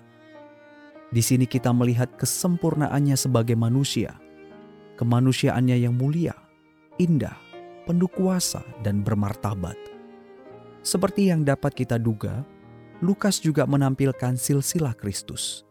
Di 1.10 1.22
sini 1.22 1.50
kita 1.50 1.74
melihat 1.74 2.14
kesempurnaannya 2.14 3.18
sebagai 3.18 3.58
manusia, 3.58 4.18
kemanusiaannya 4.98 5.82
yang 5.82 5.94
mulia, 5.98 6.34
indah, 6.98 7.34
penuh 7.86 8.10
kuasa 8.10 8.62
dan 8.86 9.02
bermartabat. 9.02 9.78
Seperti 10.86 11.30
yang 11.30 11.42
dapat 11.42 11.74
kita 11.74 11.98
duga, 11.98 12.46
Lukas 13.04 13.44
juga 13.44 13.68
menampilkan 13.68 14.40
silsilah 14.40 14.96
Kristus. 14.96 15.68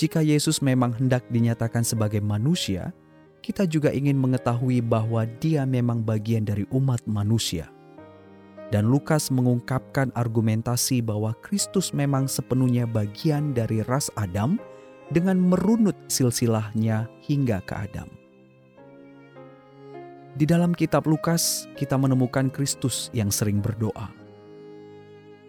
Jika 0.00 0.24
Yesus 0.24 0.64
memang 0.64 0.96
hendak 0.96 1.28
dinyatakan 1.28 1.84
sebagai 1.84 2.24
manusia, 2.24 2.96
kita 3.44 3.68
juga 3.68 3.92
ingin 3.92 4.16
mengetahui 4.16 4.80
bahwa 4.80 5.28
Dia 5.44 5.68
memang 5.68 6.00
bagian 6.00 6.48
dari 6.48 6.64
umat 6.72 7.04
manusia. 7.04 7.68
Dan 8.72 8.88
Lukas 8.88 9.28
mengungkapkan 9.28 10.08
argumentasi 10.16 11.04
bahwa 11.04 11.36
Kristus 11.44 11.92
memang 11.92 12.30
sepenuhnya 12.30 12.88
bagian 12.88 13.52
dari 13.52 13.84
ras 13.84 14.08
Adam 14.16 14.56
dengan 15.12 15.36
merunut 15.36 15.98
silsilahnya 16.08 17.10
hingga 17.26 17.60
ke 17.66 17.74
Adam. 17.76 18.08
Di 20.38 20.46
dalam 20.46 20.72
kitab 20.72 21.04
Lukas, 21.10 21.68
kita 21.74 21.98
menemukan 21.98 22.48
Kristus 22.48 23.10
yang 23.10 23.28
sering 23.28 23.58
berdoa. 23.58 24.19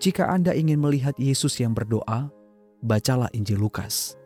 Jika 0.01 0.34
Anda 0.34 0.58
ingin 0.58 0.81
melihat 0.81 1.13
Yesus 1.22 1.62
yang 1.62 1.77
berdoa, 1.77 2.34
bacalah 2.81 3.29
Injil 3.38 3.62
Lukas. 3.62 4.17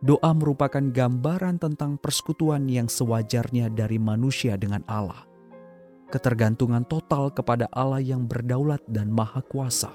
Doa 0.00 0.32
merupakan 0.32 0.80
gambaran 0.80 1.60
tentang 1.60 2.00
persekutuan 2.00 2.64
yang 2.64 2.88
sewajarnya 2.88 3.68
dari 3.76 4.00
manusia 4.00 4.56
dengan 4.56 4.80
Allah. 4.88 5.28
Ketergantungan 6.08 6.88
total 6.88 7.28
kepada 7.28 7.68
Allah 7.76 8.00
yang 8.00 8.24
berdaulat 8.24 8.80
dan 8.88 9.12
maha 9.12 9.44
kuasa. 9.44 9.92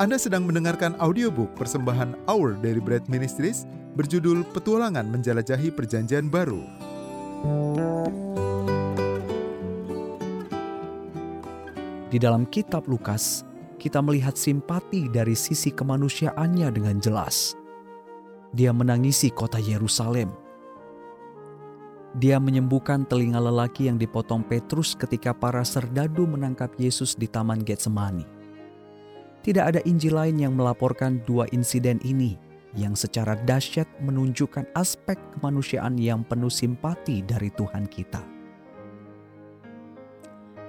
Anda 0.00 0.16
sedang 0.16 0.48
mendengarkan 0.48 0.96
audiobook 1.04 1.52
persembahan 1.52 2.16
Our 2.32 2.56
Daily 2.64 2.80
Bread 2.80 3.12
Ministries 3.12 3.68
berjudul 3.92 4.48
Petualangan 4.56 5.04
Menjelajahi 5.04 5.68
Perjanjian 5.68 6.32
Baru. 6.32 6.64
Di 12.08 12.16
dalam 12.16 12.48
kitab 12.48 12.88
Lukas, 12.88 13.44
kita 13.76 14.00
melihat 14.00 14.32
simpati 14.32 15.12
dari 15.12 15.36
sisi 15.36 15.68
kemanusiaannya 15.68 16.72
dengan 16.72 16.96
jelas. 17.04 17.52
Dia 18.56 18.72
menangisi 18.72 19.28
kota 19.28 19.60
Yerusalem. 19.60 20.32
Dia 22.16 22.40
menyembuhkan 22.40 23.04
telinga 23.04 23.36
lelaki 23.36 23.92
yang 23.92 24.00
dipotong 24.00 24.40
Petrus 24.40 24.96
ketika 24.96 25.36
para 25.36 25.60
serdadu 25.60 26.24
menangkap 26.24 26.72
Yesus 26.80 27.12
di 27.12 27.28
Taman 27.28 27.60
Getsemani. 27.60 28.24
Tidak 29.44 29.64
ada 29.68 29.84
Injil 29.84 30.16
lain 30.16 30.40
yang 30.40 30.56
melaporkan 30.56 31.20
dua 31.28 31.44
insiden 31.52 32.00
ini 32.08 32.40
yang 32.72 32.96
secara 32.96 33.36
dahsyat 33.44 33.84
menunjukkan 34.00 34.64
aspek 34.72 35.20
kemanusiaan 35.36 36.00
yang 36.00 36.24
penuh 36.24 36.48
simpati 36.48 37.20
dari 37.20 37.52
Tuhan 37.52 37.84
kita. 37.84 38.37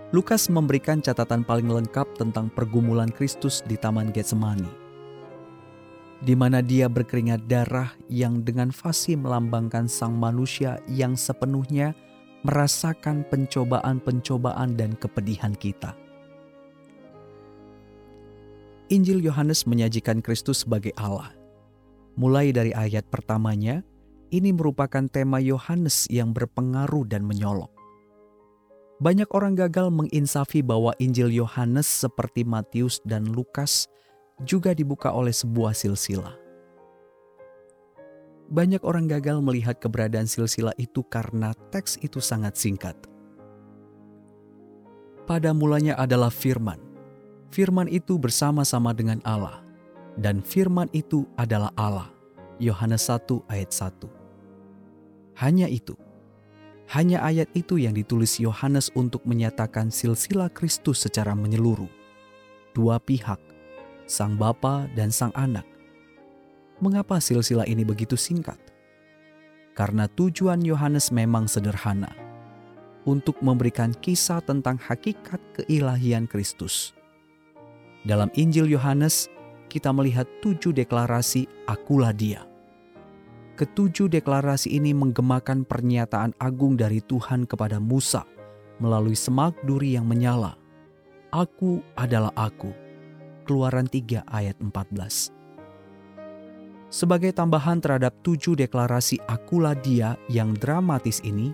Lukas 0.09 0.49
memberikan 0.49 1.05
catatan 1.05 1.45
paling 1.45 1.69
lengkap 1.69 2.17
tentang 2.17 2.49
pergumulan 2.49 3.13
Kristus 3.13 3.61
di 3.69 3.77
Taman 3.77 4.09
Getsemani, 4.09 4.65
di 6.25 6.33
mana 6.33 6.65
dia 6.65 6.89
berkeringat 6.89 7.45
darah 7.45 7.93
yang 8.09 8.41
dengan 8.41 8.73
fasih 8.73 9.21
melambangkan 9.21 9.85
sang 9.85 10.17
manusia 10.17 10.81
yang 10.89 11.13
sepenuhnya 11.13 11.93
merasakan 12.41 13.21
pencobaan-pencobaan 13.29 14.73
dan 14.73 14.97
kepedihan 14.97 15.53
kita. 15.53 15.93
Injil 18.89 19.21
Yohanes 19.21 19.69
menyajikan 19.69 20.25
Kristus 20.25 20.65
sebagai 20.65 20.89
Allah, 20.97 21.37
Mulai 22.19 22.51
dari 22.51 22.75
ayat 22.75 23.07
pertamanya, 23.07 23.79
ini 24.33 24.51
merupakan 24.51 25.07
tema 25.07 25.39
Yohanes 25.39 26.03
yang 26.11 26.35
berpengaruh 26.35 27.07
dan 27.07 27.23
menyolok. 27.23 27.78
Banyak 28.99 29.31
orang 29.31 29.55
gagal 29.55 29.87
menginsafi 29.95 30.59
bahwa 30.59 30.91
Injil 30.99 31.31
Yohanes 31.31 31.87
seperti 31.87 32.43
Matius 32.43 32.99
dan 33.07 33.31
Lukas 33.31 33.87
juga 34.43 34.75
dibuka 34.75 35.15
oleh 35.15 35.31
sebuah 35.31 35.71
silsilah. 35.71 36.35
Banyak 38.51 38.83
orang 38.83 39.07
gagal 39.07 39.39
melihat 39.39 39.79
keberadaan 39.79 40.27
silsilah 40.27 40.75
itu 40.75 40.99
karena 41.07 41.55
teks 41.71 41.95
itu 42.03 42.19
sangat 42.19 42.59
singkat. 42.59 42.97
Pada 45.23 45.55
mulanya 45.55 45.95
adalah 45.95 46.33
firman. 46.33 46.81
Firman 47.55 47.87
itu 47.87 48.19
bersama-sama 48.19 48.91
dengan 48.91 49.23
Allah, 49.23 49.61
dan 50.19 50.43
firman 50.43 50.91
itu 50.91 51.23
adalah 51.39 51.71
Allah. 51.79 52.11
Yohanes 52.59 53.07
1 53.07 53.47
ayat 53.47 53.71
1. 53.71 54.11
Hanya 55.39 55.71
itu. 55.71 55.95
Hanya 56.89 57.21
ayat 57.21 57.53
itu 57.53 57.77
yang 57.77 57.93
ditulis 57.93 58.41
Yohanes 58.41 58.89
untuk 58.97 59.21
menyatakan 59.29 59.93
silsilah 59.93 60.49
Kristus 60.49 61.05
secara 61.05 61.37
menyeluruh. 61.37 61.89
Dua 62.73 62.97
pihak, 62.97 63.37
Sang 64.09 64.33
Bapa 64.33 64.89
dan 64.97 65.13
Sang 65.13 65.29
Anak, 65.37 65.69
Mengapa 66.79 67.19
silsilah 67.19 67.67
ini 67.67 67.83
begitu 67.83 68.15
singkat? 68.15 68.55
Karena 69.75 70.07
tujuan 70.07 70.63
Yohanes 70.63 71.11
memang 71.11 71.43
sederhana, 71.43 72.15
untuk 73.03 73.35
memberikan 73.43 73.91
kisah 73.91 74.39
tentang 74.39 74.79
hakikat 74.79 75.43
keilahian 75.59 76.23
Kristus. 76.23 76.95
Dalam 78.07 78.31
Injil 78.31 78.71
Yohanes, 78.71 79.27
kita 79.67 79.91
melihat 79.91 80.23
tujuh 80.39 80.71
deklarasi 80.71 81.51
akulah 81.67 82.15
dia. 82.15 82.48
Ketujuh 83.59 84.07
deklarasi 84.07 84.71
ini 84.71 84.95
menggemakan 84.95 85.67
pernyataan 85.67 86.31
agung 86.39 86.79
dari 86.79 87.03
Tuhan 87.03 87.43
kepada 87.43 87.75
Musa 87.75 88.23
melalui 88.79 89.19
semak 89.19 89.51
duri 89.67 89.99
yang 89.99 90.07
menyala. 90.07 90.55
Aku 91.27 91.83
adalah 91.99 92.31
aku. 92.39 92.71
Keluaran 93.43 93.83
3 93.83 94.23
ayat 94.31 94.55
14. 94.63 95.35
Sebagai 96.87 97.35
tambahan 97.35 97.83
terhadap 97.83 98.15
tujuh 98.23 98.55
deklarasi 98.55 99.19
akulah 99.27 99.75
dia 99.75 100.15
yang 100.31 100.55
dramatis 100.55 101.19
ini, 101.27 101.51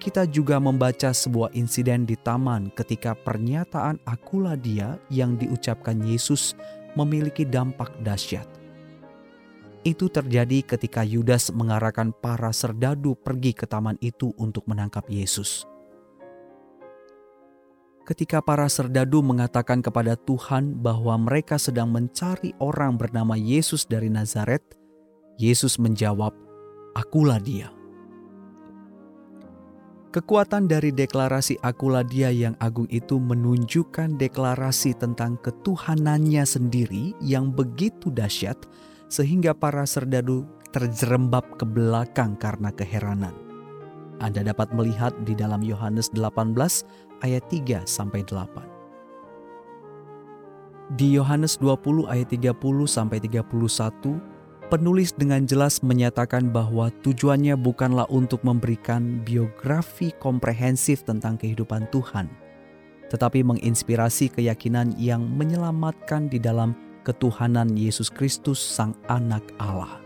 kita 0.00 0.24
juga 0.24 0.56
membaca 0.56 1.12
sebuah 1.12 1.52
insiden 1.52 2.08
di 2.08 2.16
taman 2.24 2.72
ketika 2.72 3.12
pernyataan 3.12 4.00
akulah 4.08 4.56
dia 4.56 4.96
yang 5.12 5.36
diucapkan 5.36 6.00
Yesus 6.00 6.56
memiliki 6.96 7.44
dampak 7.44 7.92
dahsyat. 8.00 8.63
Itu 9.84 10.08
terjadi 10.08 10.64
ketika 10.64 11.04
Yudas 11.04 11.52
mengarahkan 11.52 12.16
para 12.16 12.48
serdadu 12.56 13.12
pergi 13.20 13.52
ke 13.52 13.68
taman 13.68 14.00
itu 14.00 14.32
untuk 14.40 14.64
menangkap 14.64 15.04
Yesus. 15.12 15.68
Ketika 18.08 18.40
para 18.40 18.64
serdadu 18.68 19.20
mengatakan 19.20 19.84
kepada 19.84 20.16
Tuhan 20.16 20.80
bahwa 20.80 21.20
mereka 21.20 21.60
sedang 21.60 21.92
mencari 21.92 22.56
orang 22.60 22.96
bernama 22.96 23.36
Yesus 23.36 23.84
dari 23.84 24.08
Nazaret, 24.08 24.64
Yesus 25.36 25.76
menjawab, 25.76 26.32
"Akulah 26.96 27.40
Dia." 27.40 27.68
Kekuatan 30.12 30.64
dari 30.64 30.92
deklarasi 30.92 31.60
"Akulah 31.64 32.04
Dia" 32.04 32.32
yang 32.32 32.56
agung 32.60 32.88
itu 32.88 33.20
menunjukkan 33.20 34.16
deklarasi 34.16 34.96
tentang 34.96 35.40
ketuhanannya 35.44 36.44
sendiri 36.44 37.16
yang 37.20 37.52
begitu 37.52 38.12
dahsyat, 38.12 38.56
sehingga 39.08 39.54
para 39.54 39.86
serdadu 39.86 40.46
terjerembab 40.74 41.44
ke 41.56 41.64
belakang 41.64 42.34
karena 42.36 42.74
keheranan. 42.74 43.34
Anda 44.18 44.42
dapat 44.46 44.70
melihat 44.74 45.14
di 45.26 45.34
dalam 45.34 45.62
Yohanes 45.62 46.10
18 46.14 46.54
ayat 47.22 47.44
3 47.50 47.86
sampai 47.86 48.22
8. 48.26 48.74
Di 50.94 51.16
Yohanes 51.16 51.56
20 51.58 52.12
ayat 52.12 52.28
30 52.28 52.60
sampai 52.84 53.16
31, 53.16 54.20
penulis 54.68 55.16
dengan 55.16 55.48
jelas 55.48 55.80
menyatakan 55.80 56.52
bahwa 56.52 56.92
tujuannya 57.00 57.56
bukanlah 57.56 58.04
untuk 58.12 58.44
memberikan 58.44 59.24
biografi 59.24 60.12
komprehensif 60.20 61.00
tentang 61.08 61.40
kehidupan 61.40 61.88
Tuhan, 61.88 62.28
tetapi 63.08 63.40
menginspirasi 63.40 64.28
keyakinan 64.36 64.92
yang 65.00 65.24
menyelamatkan 65.24 66.28
di 66.28 66.36
dalam 66.36 66.76
ketuhanan 67.04 67.76
Yesus 67.76 68.08
Kristus 68.08 68.56
Sang 68.56 68.96
Anak 69.06 69.44
Allah. 69.60 70.00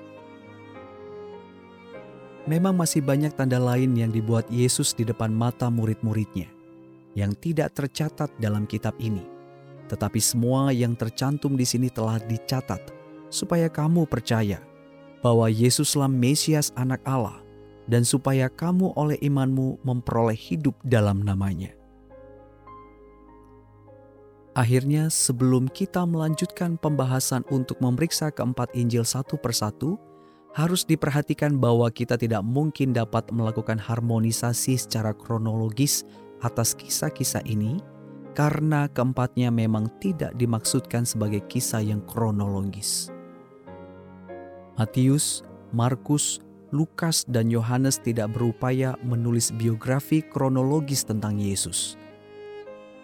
Memang 2.51 2.75
masih 2.75 3.05
banyak 3.05 3.31
tanda 3.39 3.63
lain 3.63 3.95
yang 3.95 4.11
dibuat 4.11 4.51
Yesus 4.51 4.93
di 4.97 5.07
depan 5.07 5.31
mata 5.31 5.71
murid-muridnya 5.71 6.51
yang 7.15 7.33
tidak 7.39 7.79
tercatat 7.79 8.35
dalam 8.43 8.67
kitab 8.67 8.99
ini. 8.99 9.23
Tetapi 9.87 10.21
semua 10.21 10.75
yang 10.75 10.99
tercantum 10.99 11.55
di 11.55 11.65
sini 11.65 11.89
telah 11.89 12.19
dicatat 12.19 12.93
supaya 13.31 13.71
kamu 13.71 14.05
percaya 14.05 14.61
bahwa 15.23 15.47
Yesuslah 15.49 16.11
Mesias 16.11 16.75
anak 16.75 17.01
Allah 17.07 17.41
dan 17.89 18.05
supaya 18.05 18.53
kamu 18.53 18.93
oleh 18.97 19.17
imanmu 19.23 19.81
memperoleh 19.87 20.37
hidup 20.37 20.77
dalam 20.85 21.25
namanya. 21.25 21.78
Akhirnya 24.59 25.07
sebelum 25.07 25.71
kita 25.71 26.03
melanjutkan 26.03 26.83
pembahasan 26.83 27.47
untuk 27.47 27.79
memeriksa 27.79 28.35
keempat 28.35 28.75
Injil 28.75 29.07
satu 29.07 29.39
persatu, 29.39 29.95
harus 30.51 30.83
diperhatikan 30.83 31.63
bahwa 31.63 31.87
kita 31.95 32.19
tidak 32.19 32.43
mungkin 32.43 32.91
dapat 32.91 33.31
melakukan 33.31 33.79
harmonisasi 33.79 34.75
secara 34.75 35.15
kronologis 35.15 36.03
atas 36.43 36.75
kisah-kisah 36.75 37.47
ini 37.47 37.79
karena 38.35 38.91
keempatnya 38.91 39.55
memang 39.55 39.87
tidak 40.03 40.35
dimaksudkan 40.35 41.07
sebagai 41.07 41.47
kisah 41.47 41.79
yang 41.79 42.03
kronologis. 42.11 43.15
Matius, 44.75 45.47
Markus, 45.71 46.43
Lukas, 46.75 47.23
dan 47.31 47.47
Yohanes 47.47 48.03
tidak 48.03 48.35
berupaya 48.35 48.99
menulis 49.07 49.55
biografi 49.55 50.19
kronologis 50.19 51.07
tentang 51.07 51.39
Yesus. 51.39 51.95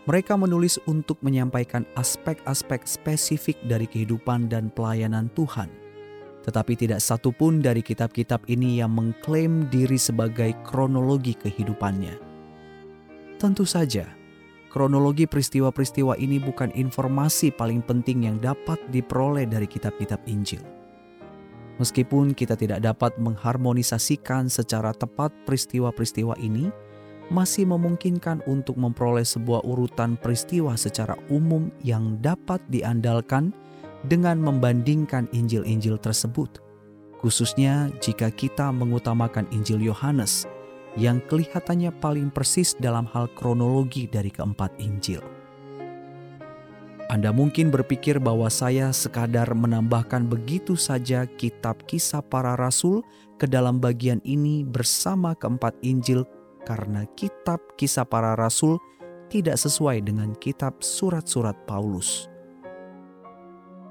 Mereka 0.04 0.36
menulis 0.36 0.76
untuk 0.84 1.16
menyampaikan 1.24 1.88
aspek-aspek 1.96 2.84
spesifik 2.84 3.56
dari 3.64 3.88
kehidupan 3.88 4.52
dan 4.52 4.68
pelayanan 4.68 5.32
Tuhan– 5.32 5.72
tetapi 6.44 6.76
tidak 6.76 7.00
satupun 7.00 7.64
dari 7.64 7.80
kitab-kitab 7.80 8.44
ini 8.52 8.84
yang 8.84 8.92
mengklaim 8.92 9.64
diri 9.72 9.96
sebagai 9.96 10.52
kronologi 10.68 11.32
kehidupannya. 11.32 12.20
Tentu 13.40 13.64
saja, 13.64 14.04
kronologi 14.68 15.24
peristiwa-peristiwa 15.24 16.20
ini 16.20 16.36
bukan 16.36 16.68
informasi 16.76 17.48
paling 17.48 17.80
penting 17.80 18.28
yang 18.28 18.36
dapat 18.38 18.76
diperoleh 18.92 19.48
dari 19.48 19.64
kitab-kitab 19.64 20.20
Injil. 20.28 20.60
Meskipun 21.80 22.38
kita 22.38 22.54
tidak 22.54 22.86
dapat 22.86 23.18
mengharmonisasikan 23.18 24.46
secara 24.46 24.94
tepat 24.94 25.34
peristiwa-peristiwa 25.42 26.38
ini, 26.38 26.70
masih 27.32 27.64
memungkinkan 27.64 28.44
untuk 28.44 28.76
memperoleh 28.76 29.24
sebuah 29.24 29.64
urutan 29.64 30.20
peristiwa 30.20 30.76
secara 30.76 31.16
umum 31.32 31.72
yang 31.80 32.20
dapat 32.20 32.60
diandalkan 32.68 33.54
dengan 34.04 34.36
membandingkan 34.36 35.24
Injil-Injil 35.32 35.96
tersebut, 35.96 36.60
khususnya 37.24 37.88
jika 38.04 38.28
kita 38.28 38.68
mengutamakan 38.68 39.48
Injil 39.48 39.80
Yohanes 39.80 40.44
yang 40.94 41.24
kelihatannya 41.26 41.90
paling 41.98 42.28
persis 42.30 42.76
dalam 42.78 43.08
hal 43.10 43.26
kronologi 43.34 44.06
dari 44.06 44.30
keempat 44.30 44.76
Injil. 44.78 45.24
Anda 47.12 47.36
mungkin 47.36 47.68
berpikir 47.68 48.16
bahwa 48.16 48.48
saya 48.48 48.88
sekadar 48.90 49.52
menambahkan 49.52 50.24
begitu 50.24 50.72
saja 50.72 51.28
kitab 51.36 51.84
kisah 51.84 52.24
para 52.24 52.56
rasul 52.56 53.04
ke 53.36 53.44
dalam 53.44 53.76
bagian 53.76 54.24
ini 54.24 54.64
bersama 54.64 55.36
keempat 55.36 55.76
Injil 55.84 56.24
karena 56.64 57.04
kitab 57.14 57.60
kisah 57.76 58.08
para 58.08 58.34
rasul 58.34 58.80
tidak 59.28 59.56
sesuai 59.56 60.04
dengan 60.04 60.32
kitab 60.36 60.80
surat-surat 60.80 61.56
Paulus. 61.64 62.28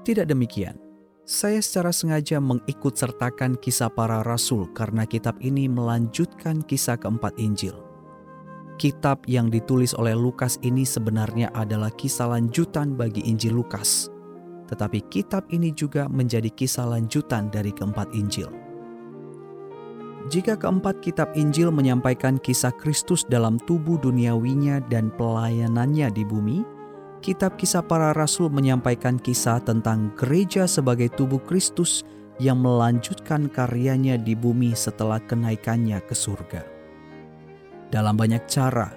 Tidak 0.04 0.28
demikian. 0.28 0.76
Saya 1.24 1.64
secara 1.64 1.88
sengaja 1.88 2.36
mengikut 2.36 2.92
sertakan 2.92 3.56
kisah 3.56 3.88
para 3.88 4.20
rasul 4.20 4.68
karena 4.76 5.08
kitab 5.08 5.40
ini 5.40 5.64
melanjutkan 5.64 6.60
kisah 6.68 7.00
keempat 7.00 7.32
Injil. 7.40 7.80
Kitab 8.76 9.24
yang 9.24 9.48
ditulis 9.48 9.96
oleh 9.96 10.12
Lukas 10.12 10.60
ini 10.60 10.84
sebenarnya 10.84 11.48
adalah 11.56 11.88
kisah 11.88 12.28
lanjutan 12.28 12.92
bagi 12.92 13.24
Injil 13.24 13.56
Lukas. 13.56 14.12
Tetapi 14.68 15.08
kitab 15.08 15.48
ini 15.48 15.72
juga 15.72 16.10
menjadi 16.12 16.52
kisah 16.52 16.92
lanjutan 16.92 17.48
dari 17.48 17.72
keempat 17.72 18.12
Injil. 18.12 18.63
Jika 20.24 20.56
keempat 20.56 21.04
kitab 21.04 21.36
Injil 21.36 21.68
menyampaikan 21.68 22.40
kisah 22.40 22.72
Kristus 22.72 23.28
dalam 23.28 23.60
tubuh 23.60 24.00
duniawinya 24.00 24.80
dan 24.88 25.12
pelayanannya 25.12 26.08
di 26.16 26.24
bumi, 26.24 26.64
kitab 27.20 27.60
kisah 27.60 27.84
para 27.84 28.16
rasul 28.16 28.48
menyampaikan 28.48 29.20
kisah 29.20 29.60
tentang 29.60 30.16
gereja 30.16 30.64
sebagai 30.64 31.12
tubuh 31.12 31.44
Kristus 31.44 32.08
yang 32.40 32.64
melanjutkan 32.64 33.52
karyanya 33.52 34.16
di 34.16 34.32
bumi 34.32 34.72
setelah 34.72 35.20
kenaikannya 35.20 36.00
ke 36.00 36.16
surga. 36.16 36.64
Dalam 37.92 38.16
banyak 38.16 38.48
cara, 38.48 38.96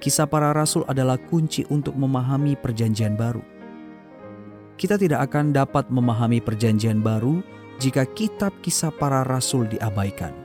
kisah 0.00 0.24
para 0.24 0.56
rasul 0.56 0.88
adalah 0.88 1.20
kunci 1.20 1.68
untuk 1.68 1.92
memahami 2.00 2.56
Perjanjian 2.56 3.12
Baru. 3.14 3.44
kita 4.80 4.98
tidak 4.98 5.30
akan 5.30 5.54
dapat 5.54 5.86
memahami 5.94 6.42
Perjanjian 6.42 7.04
Baru 7.04 7.44
jika 7.78 8.02
kitab 8.18 8.50
kisah 8.66 8.90
para 8.90 9.22
rasul 9.22 9.68
diabaikan. 9.70 10.41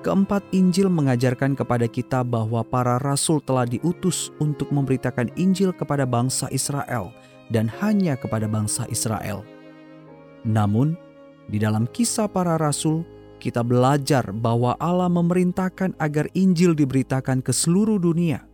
Keempat 0.00 0.40
Injil 0.56 0.88
mengajarkan 0.88 1.52
kepada 1.52 1.84
kita 1.84 2.24
bahwa 2.24 2.64
para 2.64 2.96
rasul 2.96 3.36
telah 3.44 3.68
diutus 3.68 4.32
untuk 4.40 4.72
memberitakan 4.72 5.28
Injil 5.36 5.76
kepada 5.76 6.08
bangsa 6.08 6.48
Israel 6.48 7.12
dan 7.52 7.68
hanya 7.84 8.16
kepada 8.16 8.48
bangsa 8.48 8.88
Israel. 8.88 9.44
Namun, 10.48 10.96
di 11.52 11.60
dalam 11.60 11.84
kisah 11.92 12.32
para 12.32 12.56
rasul, 12.56 13.04
kita 13.44 13.60
belajar 13.60 14.24
bahwa 14.32 14.72
Allah 14.80 15.12
memerintahkan 15.12 16.00
agar 16.00 16.32
Injil 16.32 16.72
diberitakan 16.72 17.44
ke 17.44 17.52
seluruh 17.52 18.00
dunia 18.00 18.48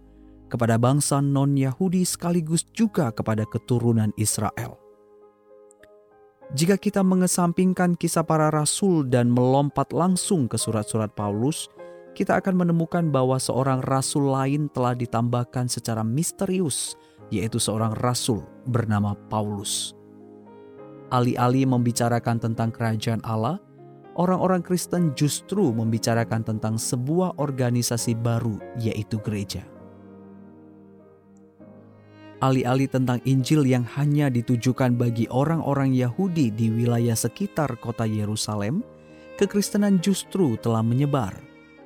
kepada 0.50 0.74
bangsa 0.82 1.22
non-Yahudi 1.22 2.02
sekaligus 2.02 2.66
juga 2.74 3.14
kepada 3.14 3.46
keturunan 3.46 4.10
Israel. 4.18 4.85
Jika 6.54 6.78
kita 6.78 7.02
mengesampingkan 7.02 7.98
kisah 7.98 8.22
para 8.22 8.54
rasul 8.54 9.02
dan 9.02 9.34
melompat 9.34 9.90
langsung 9.90 10.46
ke 10.46 10.54
surat-surat 10.54 11.10
Paulus, 11.10 11.66
kita 12.14 12.38
akan 12.38 12.62
menemukan 12.62 13.10
bahwa 13.10 13.34
seorang 13.34 13.82
rasul 13.82 14.30
lain 14.30 14.70
telah 14.70 14.94
ditambahkan 14.94 15.66
secara 15.66 16.06
misterius, 16.06 16.94
yaitu 17.34 17.58
seorang 17.58 17.98
rasul 17.98 18.46
bernama 18.70 19.18
Paulus. 19.26 19.98
Alih-alih 21.10 21.66
membicarakan 21.66 22.38
tentang 22.38 22.70
kerajaan 22.70 23.26
Allah, 23.26 23.58
orang-orang 24.14 24.62
Kristen 24.62 25.18
justru 25.18 25.74
membicarakan 25.74 26.46
tentang 26.46 26.78
sebuah 26.78 27.42
organisasi 27.42 28.14
baru, 28.22 28.62
yaitu 28.78 29.18
gereja 29.18 29.66
alih-alih 32.44 32.88
tentang 32.90 33.18
Injil 33.24 33.64
yang 33.64 33.84
hanya 33.96 34.28
ditujukan 34.28 34.96
bagi 34.96 35.24
orang-orang 35.32 35.96
Yahudi 35.96 36.52
di 36.52 36.68
wilayah 36.68 37.16
sekitar 37.16 37.80
kota 37.80 38.04
Yerusalem, 38.04 38.84
kekristenan 39.40 40.00
justru 40.04 40.60
telah 40.60 40.84
menyebar 40.84 41.32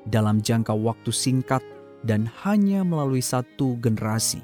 dalam 0.08 0.42
jangka 0.42 0.74
waktu 0.74 1.10
singkat 1.14 1.62
dan 2.02 2.26
hanya 2.42 2.82
melalui 2.82 3.20
satu 3.20 3.76
generasi 3.78 4.40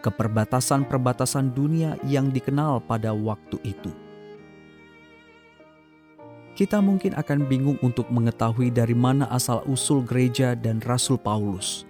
ke 0.00 0.10
perbatasan-perbatasan 0.10 1.52
dunia 1.52 1.98
yang 2.06 2.30
dikenal 2.30 2.80
pada 2.86 3.10
waktu 3.12 3.58
itu. 3.66 3.90
Kita 6.58 6.82
mungkin 6.82 7.14
akan 7.14 7.46
bingung 7.46 7.78
untuk 7.86 8.10
mengetahui 8.10 8.74
dari 8.74 8.94
mana 8.94 9.30
asal-usul 9.30 10.02
gereja 10.02 10.58
dan 10.58 10.82
Rasul 10.82 11.14
Paulus 11.14 11.86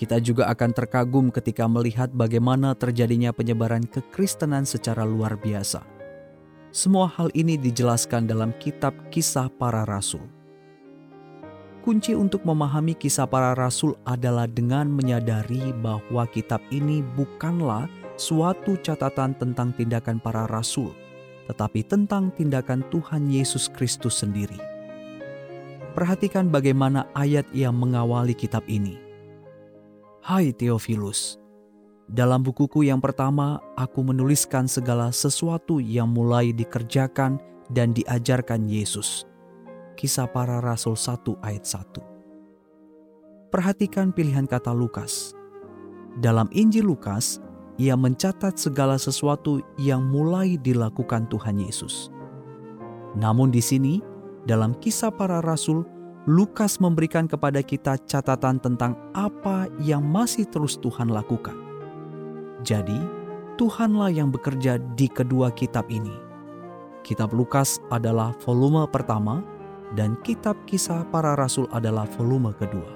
kita 0.00 0.16
juga 0.16 0.48
akan 0.48 0.72
terkagum 0.72 1.28
ketika 1.28 1.68
melihat 1.68 2.08
bagaimana 2.16 2.72
terjadinya 2.72 3.36
penyebaran 3.36 3.84
kekristenan 3.84 4.64
secara 4.64 5.04
luar 5.04 5.36
biasa. 5.36 5.84
Semua 6.72 7.04
hal 7.04 7.28
ini 7.36 7.60
dijelaskan 7.60 8.24
dalam 8.24 8.56
kitab 8.56 8.96
Kisah 9.12 9.52
Para 9.60 9.84
Rasul. 9.84 10.24
Kunci 11.84 12.16
untuk 12.16 12.44
memahami 12.44 12.92
kisah 12.92 13.24
para 13.24 13.56
rasul 13.56 13.96
adalah 14.04 14.44
dengan 14.44 14.84
menyadari 14.84 15.72
bahwa 15.80 16.28
kitab 16.28 16.60
ini 16.68 17.00
bukanlah 17.16 17.88
suatu 18.20 18.76
catatan 18.84 19.32
tentang 19.32 19.72
tindakan 19.72 20.20
para 20.20 20.44
rasul, 20.44 20.92
tetapi 21.48 21.80
tentang 21.88 22.36
tindakan 22.36 22.84
Tuhan 22.92 23.32
Yesus 23.32 23.72
Kristus 23.72 24.20
sendiri. 24.20 24.60
Perhatikan 25.96 26.52
bagaimana 26.52 27.08
ayat 27.16 27.48
yang 27.56 27.72
mengawali 27.72 28.36
kitab 28.36 28.60
ini 28.68 29.09
Hai 30.20 30.52
Theophilus, 30.52 31.40
dalam 32.04 32.44
bukuku 32.44 32.84
yang 32.84 33.00
pertama 33.00 33.56
aku 33.72 34.04
menuliskan 34.04 34.68
segala 34.68 35.08
sesuatu 35.16 35.80
yang 35.80 36.12
mulai 36.12 36.52
dikerjakan 36.52 37.40
dan 37.72 37.96
diajarkan 37.96 38.68
Yesus. 38.68 39.24
Kisah 39.96 40.28
para 40.28 40.60
Rasul 40.60 40.92
1 40.92 41.24
ayat 41.40 41.64
1. 41.64 43.48
Perhatikan 43.48 44.12
pilihan 44.12 44.44
kata 44.44 44.76
Lukas. 44.76 45.32
Dalam 46.20 46.52
Injil 46.52 46.84
Lukas, 46.84 47.40
ia 47.80 47.96
mencatat 47.96 48.60
segala 48.60 49.00
sesuatu 49.00 49.64
yang 49.80 50.04
mulai 50.04 50.60
dilakukan 50.60 51.32
Tuhan 51.32 51.56
Yesus. 51.64 52.12
Namun 53.16 53.48
di 53.48 53.64
sini, 53.64 54.04
dalam 54.44 54.76
kisah 54.84 55.16
para 55.16 55.40
rasul, 55.40 55.80
Lukas 56.28 56.76
memberikan 56.84 57.24
kepada 57.24 57.64
kita 57.64 57.96
catatan 58.04 58.60
tentang 58.60 58.92
apa 59.16 59.72
yang 59.80 60.04
masih 60.04 60.44
terus 60.44 60.76
Tuhan 60.76 61.08
lakukan. 61.08 61.56
Jadi, 62.60 63.00
Tuhanlah 63.56 64.12
yang 64.12 64.28
bekerja 64.28 64.76
di 65.00 65.08
kedua 65.08 65.48
kitab 65.48 65.88
ini. 65.88 66.12
Kitab 67.00 67.32
Lukas 67.32 67.80
adalah 67.88 68.36
volume 68.44 68.84
pertama 68.92 69.40
dan 69.96 70.20
kitab 70.20 70.60
kisah 70.68 71.08
para 71.08 71.32
rasul 71.32 71.64
adalah 71.72 72.04
volume 72.20 72.52
kedua. 72.52 72.92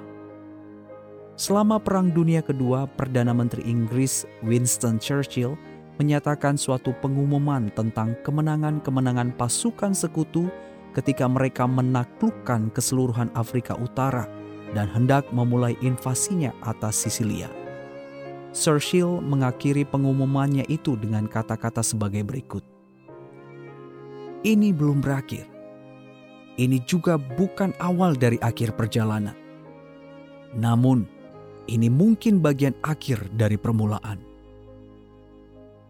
Selama 1.41 1.81
Perang 1.81 2.13
Dunia 2.13 2.45
Kedua, 2.45 2.85
Perdana 2.85 3.33
Menteri 3.33 3.65
Inggris 3.65 4.29
Winston 4.45 5.01
Churchill 5.01 5.57
menyatakan 5.97 6.61
suatu 6.61 6.93
pengumuman 7.01 7.73
tentang 7.73 8.21
kemenangan-kemenangan 8.21 9.33
pasukan 9.35 9.97
sekutu 9.97 10.53
ketika 10.94 11.26
mereka 11.26 11.66
menaklukkan 11.66 12.70
keseluruhan 12.70 13.28
Afrika 13.35 13.74
Utara 13.74 14.30
dan 14.72 14.87
hendak 14.88 15.26
memulai 15.35 15.74
invasinya 15.83 16.54
atas 16.62 17.02
Sisilia. 17.02 17.50
Churchill 18.54 19.18
mengakhiri 19.18 19.83
pengumumannya 19.83 20.62
itu 20.70 20.94
dengan 20.94 21.26
kata-kata 21.26 21.83
sebagai 21.83 22.22
berikut. 22.22 22.62
Ini 24.46 24.70
belum 24.70 25.02
berakhir. 25.02 25.50
Ini 26.54 26.78
juga 26.87 27.18
bukan 27.18 27.74
awal 27.83 28.14
dari 28.14 28.38
akhir 28.38 28.78
perjalanan. 28.78 29.35
Namun, 30.54 31.02
ini 31.66 31.90
mungkin 31.90 32.38
bagian 32.38 32.78
akhir 32.87 33.26
dari 33.35 33.59
permulaan. 33.59 34.22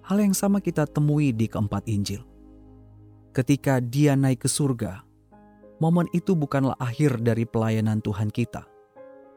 Hal 0.08 0.24
yang 0.24 0.32
sama 0.32 0.64
kita 0.64 0.88
temui 0.88 1.36
di 1.36 1.44
keempat 1.44 1.84
Injil 1.84 2.33
ketika 3.34 3.82
dia 3.82 4.14
naik 4.14 4.46
ke 4.46 4.48
surga, 4.48 5.02
momen 5.82 6.06
itu 6.14 6.38
bukanlah 6.38 6.78
akhir 6.78 7.18
dari 7.18 7.42
pelayanan 7.42 7.98
Tuhan 7.98 8.30
kita. 8.30 8.62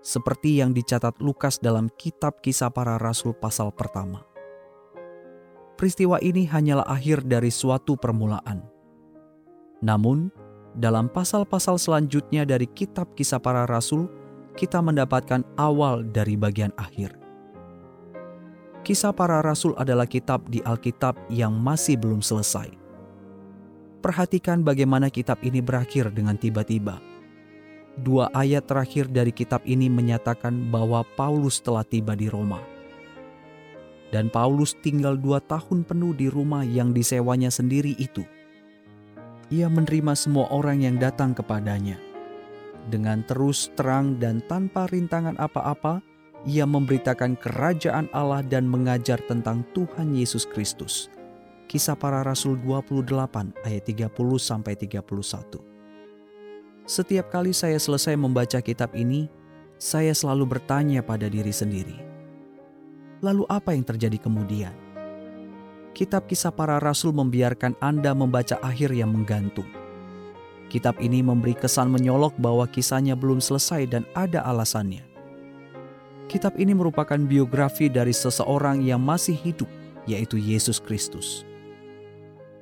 Seperti 0.05 0.61
yang 0.61 0.71
dicatat 0.71 1.17
Lukas 1.19 1.57
dalam 1.57 1.89
kitab 1.97 2.39
kisah 2.39 2.69
para 2.69 3.01
rasul 3.01 3.33
pasal 3.33 3.73
pertama. 3.73 4.23
Peristiwa 5.75 6.21
ini 6.21 6.45
hanyalah 6.45 6.85
akhir 6.85 7.25
dari 7.25 7.49
suatu 7.49 7.97
permulaan. 7.97 8.61
Namun, 9.81 10.29
dalam 10.77 11.09
pasal-pasal 11.09 11.81
selanjutnya 11.81 12.45
dari 12.45 12.69
kitab 12.69 13.17
kisah 13.17 13.41
para 13.41 13.65
rasul, 13.65 14.09
kita 14.57 14.81
mendapatkan 14.81 15.41
awal 15.57 16.05
dari 16.05 16.37
bagian 16.37 16.73
akhir. 16.77 17.13
Kisah 18.85 19.11
para 19.11 19.43
rasul 19.43 19.75
adalah 19.77 20.07
kitab 20.07 20.47
di 20.47 20.63
Alkitab 20.63 21.17
yang 21.29 21.53
masih 21.59 21.99
belum 21.99 22.23
selesai 22.23 22.76
Perhatikan 24.07 24.63
bagaimana 24.63 25.11
kitab 25.11 25.43
ini 25.43 25.59
berakhir 25.59 26.15
dengan 26.15 26.39
tiba-tiba. 26.39 26.95
Dua 27.99 28.31
ayat 28.31 28.63
terakhir 28.63 29.11
dari 29.11 29.35
kitab 29.35 29.67
ini 29.67 29.91
menyatakan 29.91 30.71
bahwa 30.71 31.03
Paulus 31.19 31.59
telah 31.59 31.83
tiba 31.83 32.15
di 32.15 32.31
Roma. 32.31 32.63
Dan 34.07 34.31
Paulus 34.31 34.79
tinggal 34.79 35.19
dua 35.19 35.43
tahun 35.43 35.83
penuh 35.83 36.15
di 36.15 36.31
rumah 36.31 36.63
yang 36.63 36.95
disewanya 36.95 37.51
sendiri 37.51 37.99
itu. 37.99 38.23
Ia 39.51 39.67
menerima 39.67 40.15
semua 40.15 40.47
orang 40.55 40.87
yang 40.87 40.95
datang 40.95 41.35
kepadanya. 41.35 41.99
Dengan 42.87 43.27
terus 43.27 43.75
terang 43.75 44.23
dan 44.23 44.39
tanpa 44.47 44.87
rintangan 44.87 45.35
apa-apa, 45.35 45.99
ia 46.47 46.63
memberitakan 46.63 47.35
kerajaan 47.43 48.07
Allah 48.15 48.39
dan 48.39 48.71
mengajar 48.71 49.19
tentang 49.27 49.67
Tuhan 49.75 50.15
Yesus 50.15 50.47
Kristus 50.47 51.11
Kisah 51.67 51.99
para 51.99 52.23
Rasul 52.23 52.55
28 52.63 53.11
ayat 53.67 53.83
30 53.83 54.07
sampai 54.39 54.79
31. 54.79 55.03
Setiap 56.87 57.27
kali 57.27 57.51
saya 57.51 57.75
selesai 57.75 58.15
membaca 58.15 58.63
kitab 58.63 58.95
ini, 58.95 59.27
saya 59.75 60.15
selalu 60.15 60.55
bertanya 60.55 61.03
pada 61.03 61.27
diri 61.27 61.51
sendiri. 61.51 61.99
Lalu 63.19 63.43
apa 63.51 63.75
yang 63.75 63.83
terjadi 63.83 64.15
kemudian? 64.15 64.71
Kitab 65.91 66.31
kisah 66.31 66.55
para 66.55 66.79
rasul 66.79 67.11
membiarkan 67.11 67.75
Anda 67.83 68.15
membaca 68.15 68.55
akhir 68.63 68.95
yang 68.95 69.11
menggantung. 69.11 69.67
Kitab 70.71 70.95
ini 71.03 71.19
memberi 71.19 71.51
kesan 71.51 71.91
menyolok 71.91 72.39
bahwa 72.39 72.63
kisahnya 72.71 73.19
belum 73.19 73.43
selesai 73.43 73.91
dan 73.91 74.07
ada 74.15 74.39
alasannya. 74.47 75.03
Kitab 76.31 76.55
ini 76.55 76.71
merupakan 76.71 77.19
biografi 77.19 77.91
dari 77.91 78.15
seseorang 78.15 78.87
yang 78.87 79.03
masih 79.03 79.35
hidup, 79.35 79.67
yaitu 80.07 80.39
Yesus 80.39 80.79
Kristus 80.79 81.43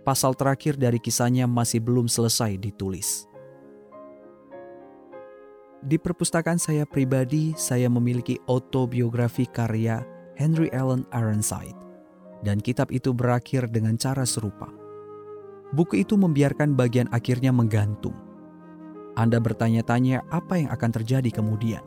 pasal 0.05 0.37
terakhir 0.37 0.77
dari 0.77 1.01
kisahnya 1.01 1.49
masih 1.49 1.81
belum 1.81 2.05
selesai 2.05 2.61
ditulis. 2.61 3.25
Di 5.81 5.97
perpustakaan 5.97 6.61
saya 6.61 6.85
pribadi, 6.85 7.57
saya 7.57 7.89
memiliki 7.89 8.37
autobiografi 8.45 9.49
karya 9.49 10.05
Henry 10.37 10.69
Allen 10.73 11.05
Ironside. 11.09 11.77
dan 12.45 12.61
kitab 12.61 12.93
itu 12.93 13.09
berakhir 13.09 13.65
dengan 13.73 13.97
cara 13.97 14.21
serupa. 14.21 14.69
Buku 15.73 16.05
itu 16.05 16.13
membiarkan 16.13 16.77
bagian 16.77 17.09
akhirnya 17.09 17.49
menggantung. 17.49 18.13
Anda 19.17 19.41
bertanya-tanya 19.41 20.29
apa 20.29 20.61
yang 20.61 20.69
akan 20.69 20.91
terjadi 20.93 21.33
kemudian. 21.33 21.81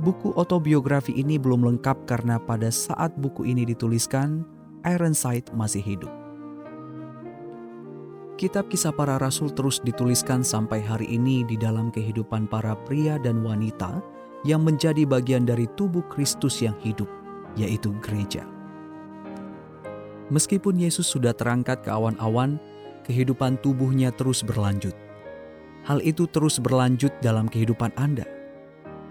Buku 0.00 0.32
autobiografi 0.40 1.12
ini 1.12 1.36
belum 1.36 1.68
lengkap 1.68 2.08
karena 2.08 2.40
pada 2.40 2.72
saat 2.72 3.12
buku 3.20 3.44
ini 3.44 3.68
dituliskan, 3.68 4.48
Ironside 4.88 5.52
masih 5.52 5.84
hidup. 5.84 6.25
Kitab 8.36 8.68
kisah 8.68 8.92
para 8.92 9.16
rasul 9.16 9.48
terus 9.48 9.80
dituliskan 9.80 10.44
sampai 10.44 10.84
hari 10.84 11.08
ini 11.08 11.40
di 11.48 11.56
dalam 11.56 11.88
kehidupan 11.88 12.44
para 12.44 12.76
pria 12.84 13.16
dan 13.16 13.40
wanita 13.40 14.04
yang 14.44 14.60
menjadi 14.60 15.08
bagian 15.08 15.48
dari 15.48 15.64
tubuh 15.72 16.04
Kristus 16.12 16.60
yang 16.60 16.76
hidup, 16.84 17.08
yaitu 17.56 17.96
gereja. 18.04 18.44
Meskipun 20.28 20.76
Yesus 20.76 21.08
sudah 21.08 21.32
terangkat 21.32 21.80
ke 21.80 21.88
awan-awan, 21.88 22.60
kehidupan 23.08 23.56
tubuhnya 23.64 24.12
terus 24.12 24.44
berlanjut. 24.44 24.92
Hal 25.88 26.04
itu 26.04 26.28
terus 26.28 26.60
berlanjut 26.60 27.16
dalam 27.24 27.48
kehidupan 27.48 27.88
Anda. 27.96 28.28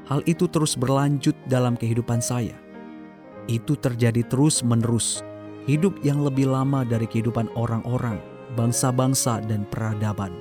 Hal 0.06 0.22
itu 0.30 0.46
terus 0.46 0.78
berlanjut 0.78 1.34
dalam 1.50 1.74
kehidupan 1.74 2.22
saya. 2.22 2.54
Itu 3.50 3.74
terjadi 3.74 4.22
terus-menerus, 4.30 5.26
hidup 5.66 5.98
yang 6.06 6.22
lebih 6.22 6.46
lama 6.46 6.86
dari 6.86 7.10
kehidupan 7.10 7.50
orang-orang 7.58 8.35
bangsa-bangsa 8.56 9.44
dan 9.44 9.68
peradaban. 9.68 10.32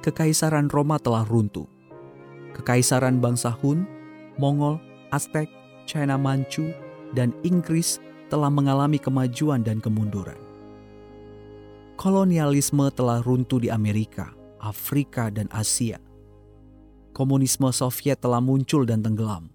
Kekaisaran 0.00 0.70
Roma 0.70 0.96
telah 0.96 1.26
runtuh. 1.26 1.66
Kekaisaran 2.56 3.20
bangsa 3.20 3.52
Hun, 3.52 3.84
Mongol, 4.40 4.80
Aztec, 5.12 5.50
China 5.84 6.16
Manchu, 6.16 6.72
dan 7.12 7.34
Inggris 7.42 7.98
telah 8.30 8.48
mengalami 8.48 8.96
kemajuan 8.96 9.60
dan 9.66 9.82
kemunduran. 9.82 10.38
Kolonialisme 11.98 12.88
telah 12.94 13.20
runtuh 13.20 13.60
di 13.60 13.68
Amerika, 13.68 14.32
Afrika, 14.62 15.28
dan 15.28 15.50
Asia. 15.52 16.00
Komunisme 17.12 17.68
Soviet 17.74 18.22
telah 18.22 18.40
muncul 18.40 18.88
dan 18.88 19.04
tenggelam. 19.04 19.52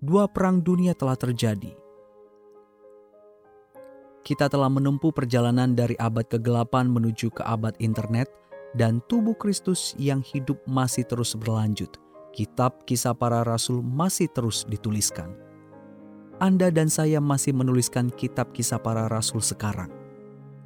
Dua 0.00 0.24
perang 0.24 0.64
dunia 0.64 0.96
telah 0.96 1.18
terjadi 1.18 1.79
kita 4.20 4.52
telah 4.52 4.68
menempuh 4.68 5.10
perjalanan 5.10 5.72
dari 5.72 5.96
abad 5.96 6.28
kegelapan 6.28 6.92
menuju 6.92 7.32
ke 7.32 7.42
abad 7.44 7.72
internet 7.80 8.28
dan 8.76 9.00
tubuh 9.08 9.34
Kristus 9.34 9.96
yang 9.96 10.20
hidup 10.20 10.60
masih 10.68 11.08
terus 11.08 11.32
berlanjut. 11.34 11.96
Kitab 12.30 12.86
kisah 12.86 13.16
para 13.16 13.42
rasul 13.42 13.82
masih 13.82 14.30
terus 14.30 14.62
dituliskan. 14.68 15.34
Anda 16.38 16.70
dan 16.72 16.88
saya 16.88 17.18
masih 17.18 17.52
menuliskan 17.52 18.08
kitab 18.14 18.54
kisah 18.56 18.80
para 18.80 19.10
rasul 19.10 19.42
sekarang. 19.42 19.90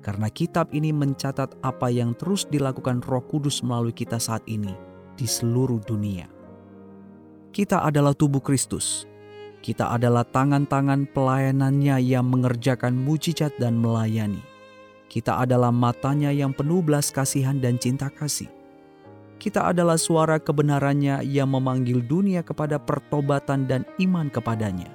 Karena 0.05 0.29
kitab 0.29 0.69
ini 0.77 0.93
mencatat 0.93 1.57
apa 1.65 1.89
yang 1.89 2.13
terus 2.15 2.45
dilakukan 2.47 3.01
roh 3.09 3.25
kudus 3.25 3.65
melalui 3.65 3.97
kita 3.97 4.21
saat 4.21 4.45
ini 4.45 4.77
di 5.17 5.25
seluruh 5.25 5.81
dunia. 5.83 6.29
Kita 7.55 7.81
adalah 7.81 8.13
tubuh 8.13 8.45
Kristus, 8.45 9.09
kita 9.65 9.97
adalah 9.97 10.29
tangan-tangan 10.29 11.09
pelayanannya 11.17 11.97
yang 12.05 12.29
mengerjakan 12.29 12.93
mujizat 12.93 13.49
dan 13.57 13.81
melayani. 13.81 14.45
Kita 15.09 15.41
adalah 15.41 15.73
matanya 15.73 16.29
yang 16.29 16.53
penuh 16.53 16.85
belas 16.85 17.09
kasihan 17.09 17.57
dan 17.57 17.81
cinta 17.81 18.13
kasih. 18.13 18.53
Kita 19.41 19.65
adalah 19.73 19.97
suara 19.97 20.37
kebenarannya 20.37 21.25
yang 21.25 21.49
memanggil 21.49 22.05
dunia 22.05 22.45
kepada 22.45 22.77
pertobatan 22.77 23.65
dan 23.65 23.89
iman 24.05 24.29
kepadanya. 24.29 24.93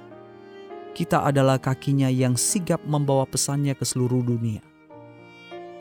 Kita 0.94 1.26
adalah 1.26 1.58
kakinya 1.58 2.06
yang 2.06 2.38
sigap 2.38 2.78
membawa 2.86 3.26
pesannya 3.26 3.74
ke 3.74 3.82
seluruh 3.82 4.22
dunia. 4.22 4.62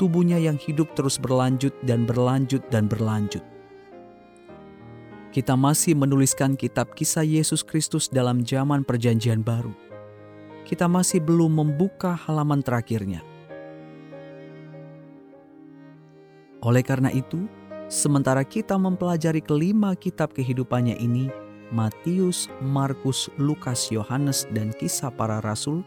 Tubuhnya 0.02 0.42
yang 0.42 0.58
hidup 0.58 0.98
terus 0.98 1.22
berlanjut 1.22 1.78
dan 1.86 2.10
berlanjut 2.10 2.66
dan 2.74 2.90
berlanjut 2.90 3.59
kita 5.30 5.54
masih 5.54 5.94
menuliskan 5.94 6.58
kitab 6.58 6.98
kisah 6.98 7.22
Yesus 7.22 7.62
Kristus 7.62 8.10
dalam 8.10 8.42
zaman 8.42 8.82
Perjanjian 8.82 9.46
Baru. 9.46 9.74
Kita 10.66 10.90
masih 10.90 11.22
belum 11.22 11.62
membuka 11.62 12.18
halaman 12.18 12.66
terakhirnya. 12.66 13.22
Oleh 16.66 16.82
karena 16.82 17.14
itu, 17.14 17.46
sementara 17.88 18.42
kita 18.42 18.76
mempelajari 18.76 19.40
kelima 19.40 19.94
kitab 19.94 20.34
kehidupannya 20.34 20.98
ini, 20.98 21.30
Matius, 21.70 22.50
Markus, 22.60 23.30
Lukas, 23.38 23.94
Yohanes, 23.94 24.50
dan 24.52 24.74
kisah 24.76 25.14
para 25.14 25.40
rasul, 25.46 25.86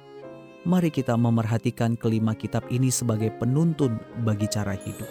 mari 0.62 0.88
kita 0.88 1.18
memerhatikan 1.18 1.98
kelima 1.98 2.38
kitab 2.38 2.62
ini 2.70 2.94
sebagai 2.94 3.34
penuntun 3.42 3.98
bagi 4.22 4.46
cara 4.46 4.78
hidup. 4.78 5.10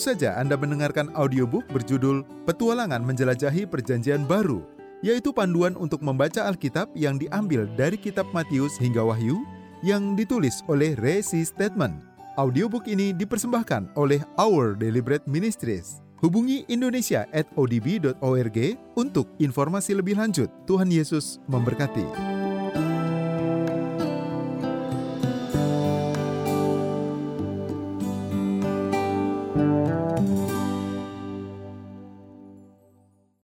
Saja 0.00 0.40
Anda 0.40 0.56
mendengarkan 0.56 1.12
audiobook 1.12 1.68
berjudul 1.68 2.24
Petualangan 2.48 3.04
Menjelajahi 3.04 3.68
Perjanjian 3.68 4.24
Baru, 4.24 4.64
yaitu 5.04 5.30
panduan 5.36 5.76
untuk 5.76 6.00
membaca 6.00 6.48
Alkitab 6.48 6.88
yang 6.96 7.20
diambil 7.20 7.68
dari 7.76 8.00
kitab 8.00 8.24
Matius 8.32 8.80
hingga 8.80 9.04
Wahyu 9.04 9.44
yang 9.84 10.16
ditulis 10.16 10.64
oleh 10.64 10.96
Resi 10.96 11.44
Statement. 11.44 12.00
Audiobook 12.40 12.88
ini 12.88 13.12
dipersembahkan 13.12 13.92
oleh 14.00 14.24
Our 14.40 14.72
Deliberate 14.72 15.28
Ministries. 15.28 16.00
Hubungi 16.24 16.64
Indonesia 16.68 17.28
at 17.32 17.48
odb.org 17.56 18.58
untuk 18.96 19.28
informasi 19.40 19.96
lebih 19.96 20.16
lanjut. 20.16 20.48
Tuhan 20.68 20.88
Yesus 20.88 21.40
memberkati. 21.48 22.39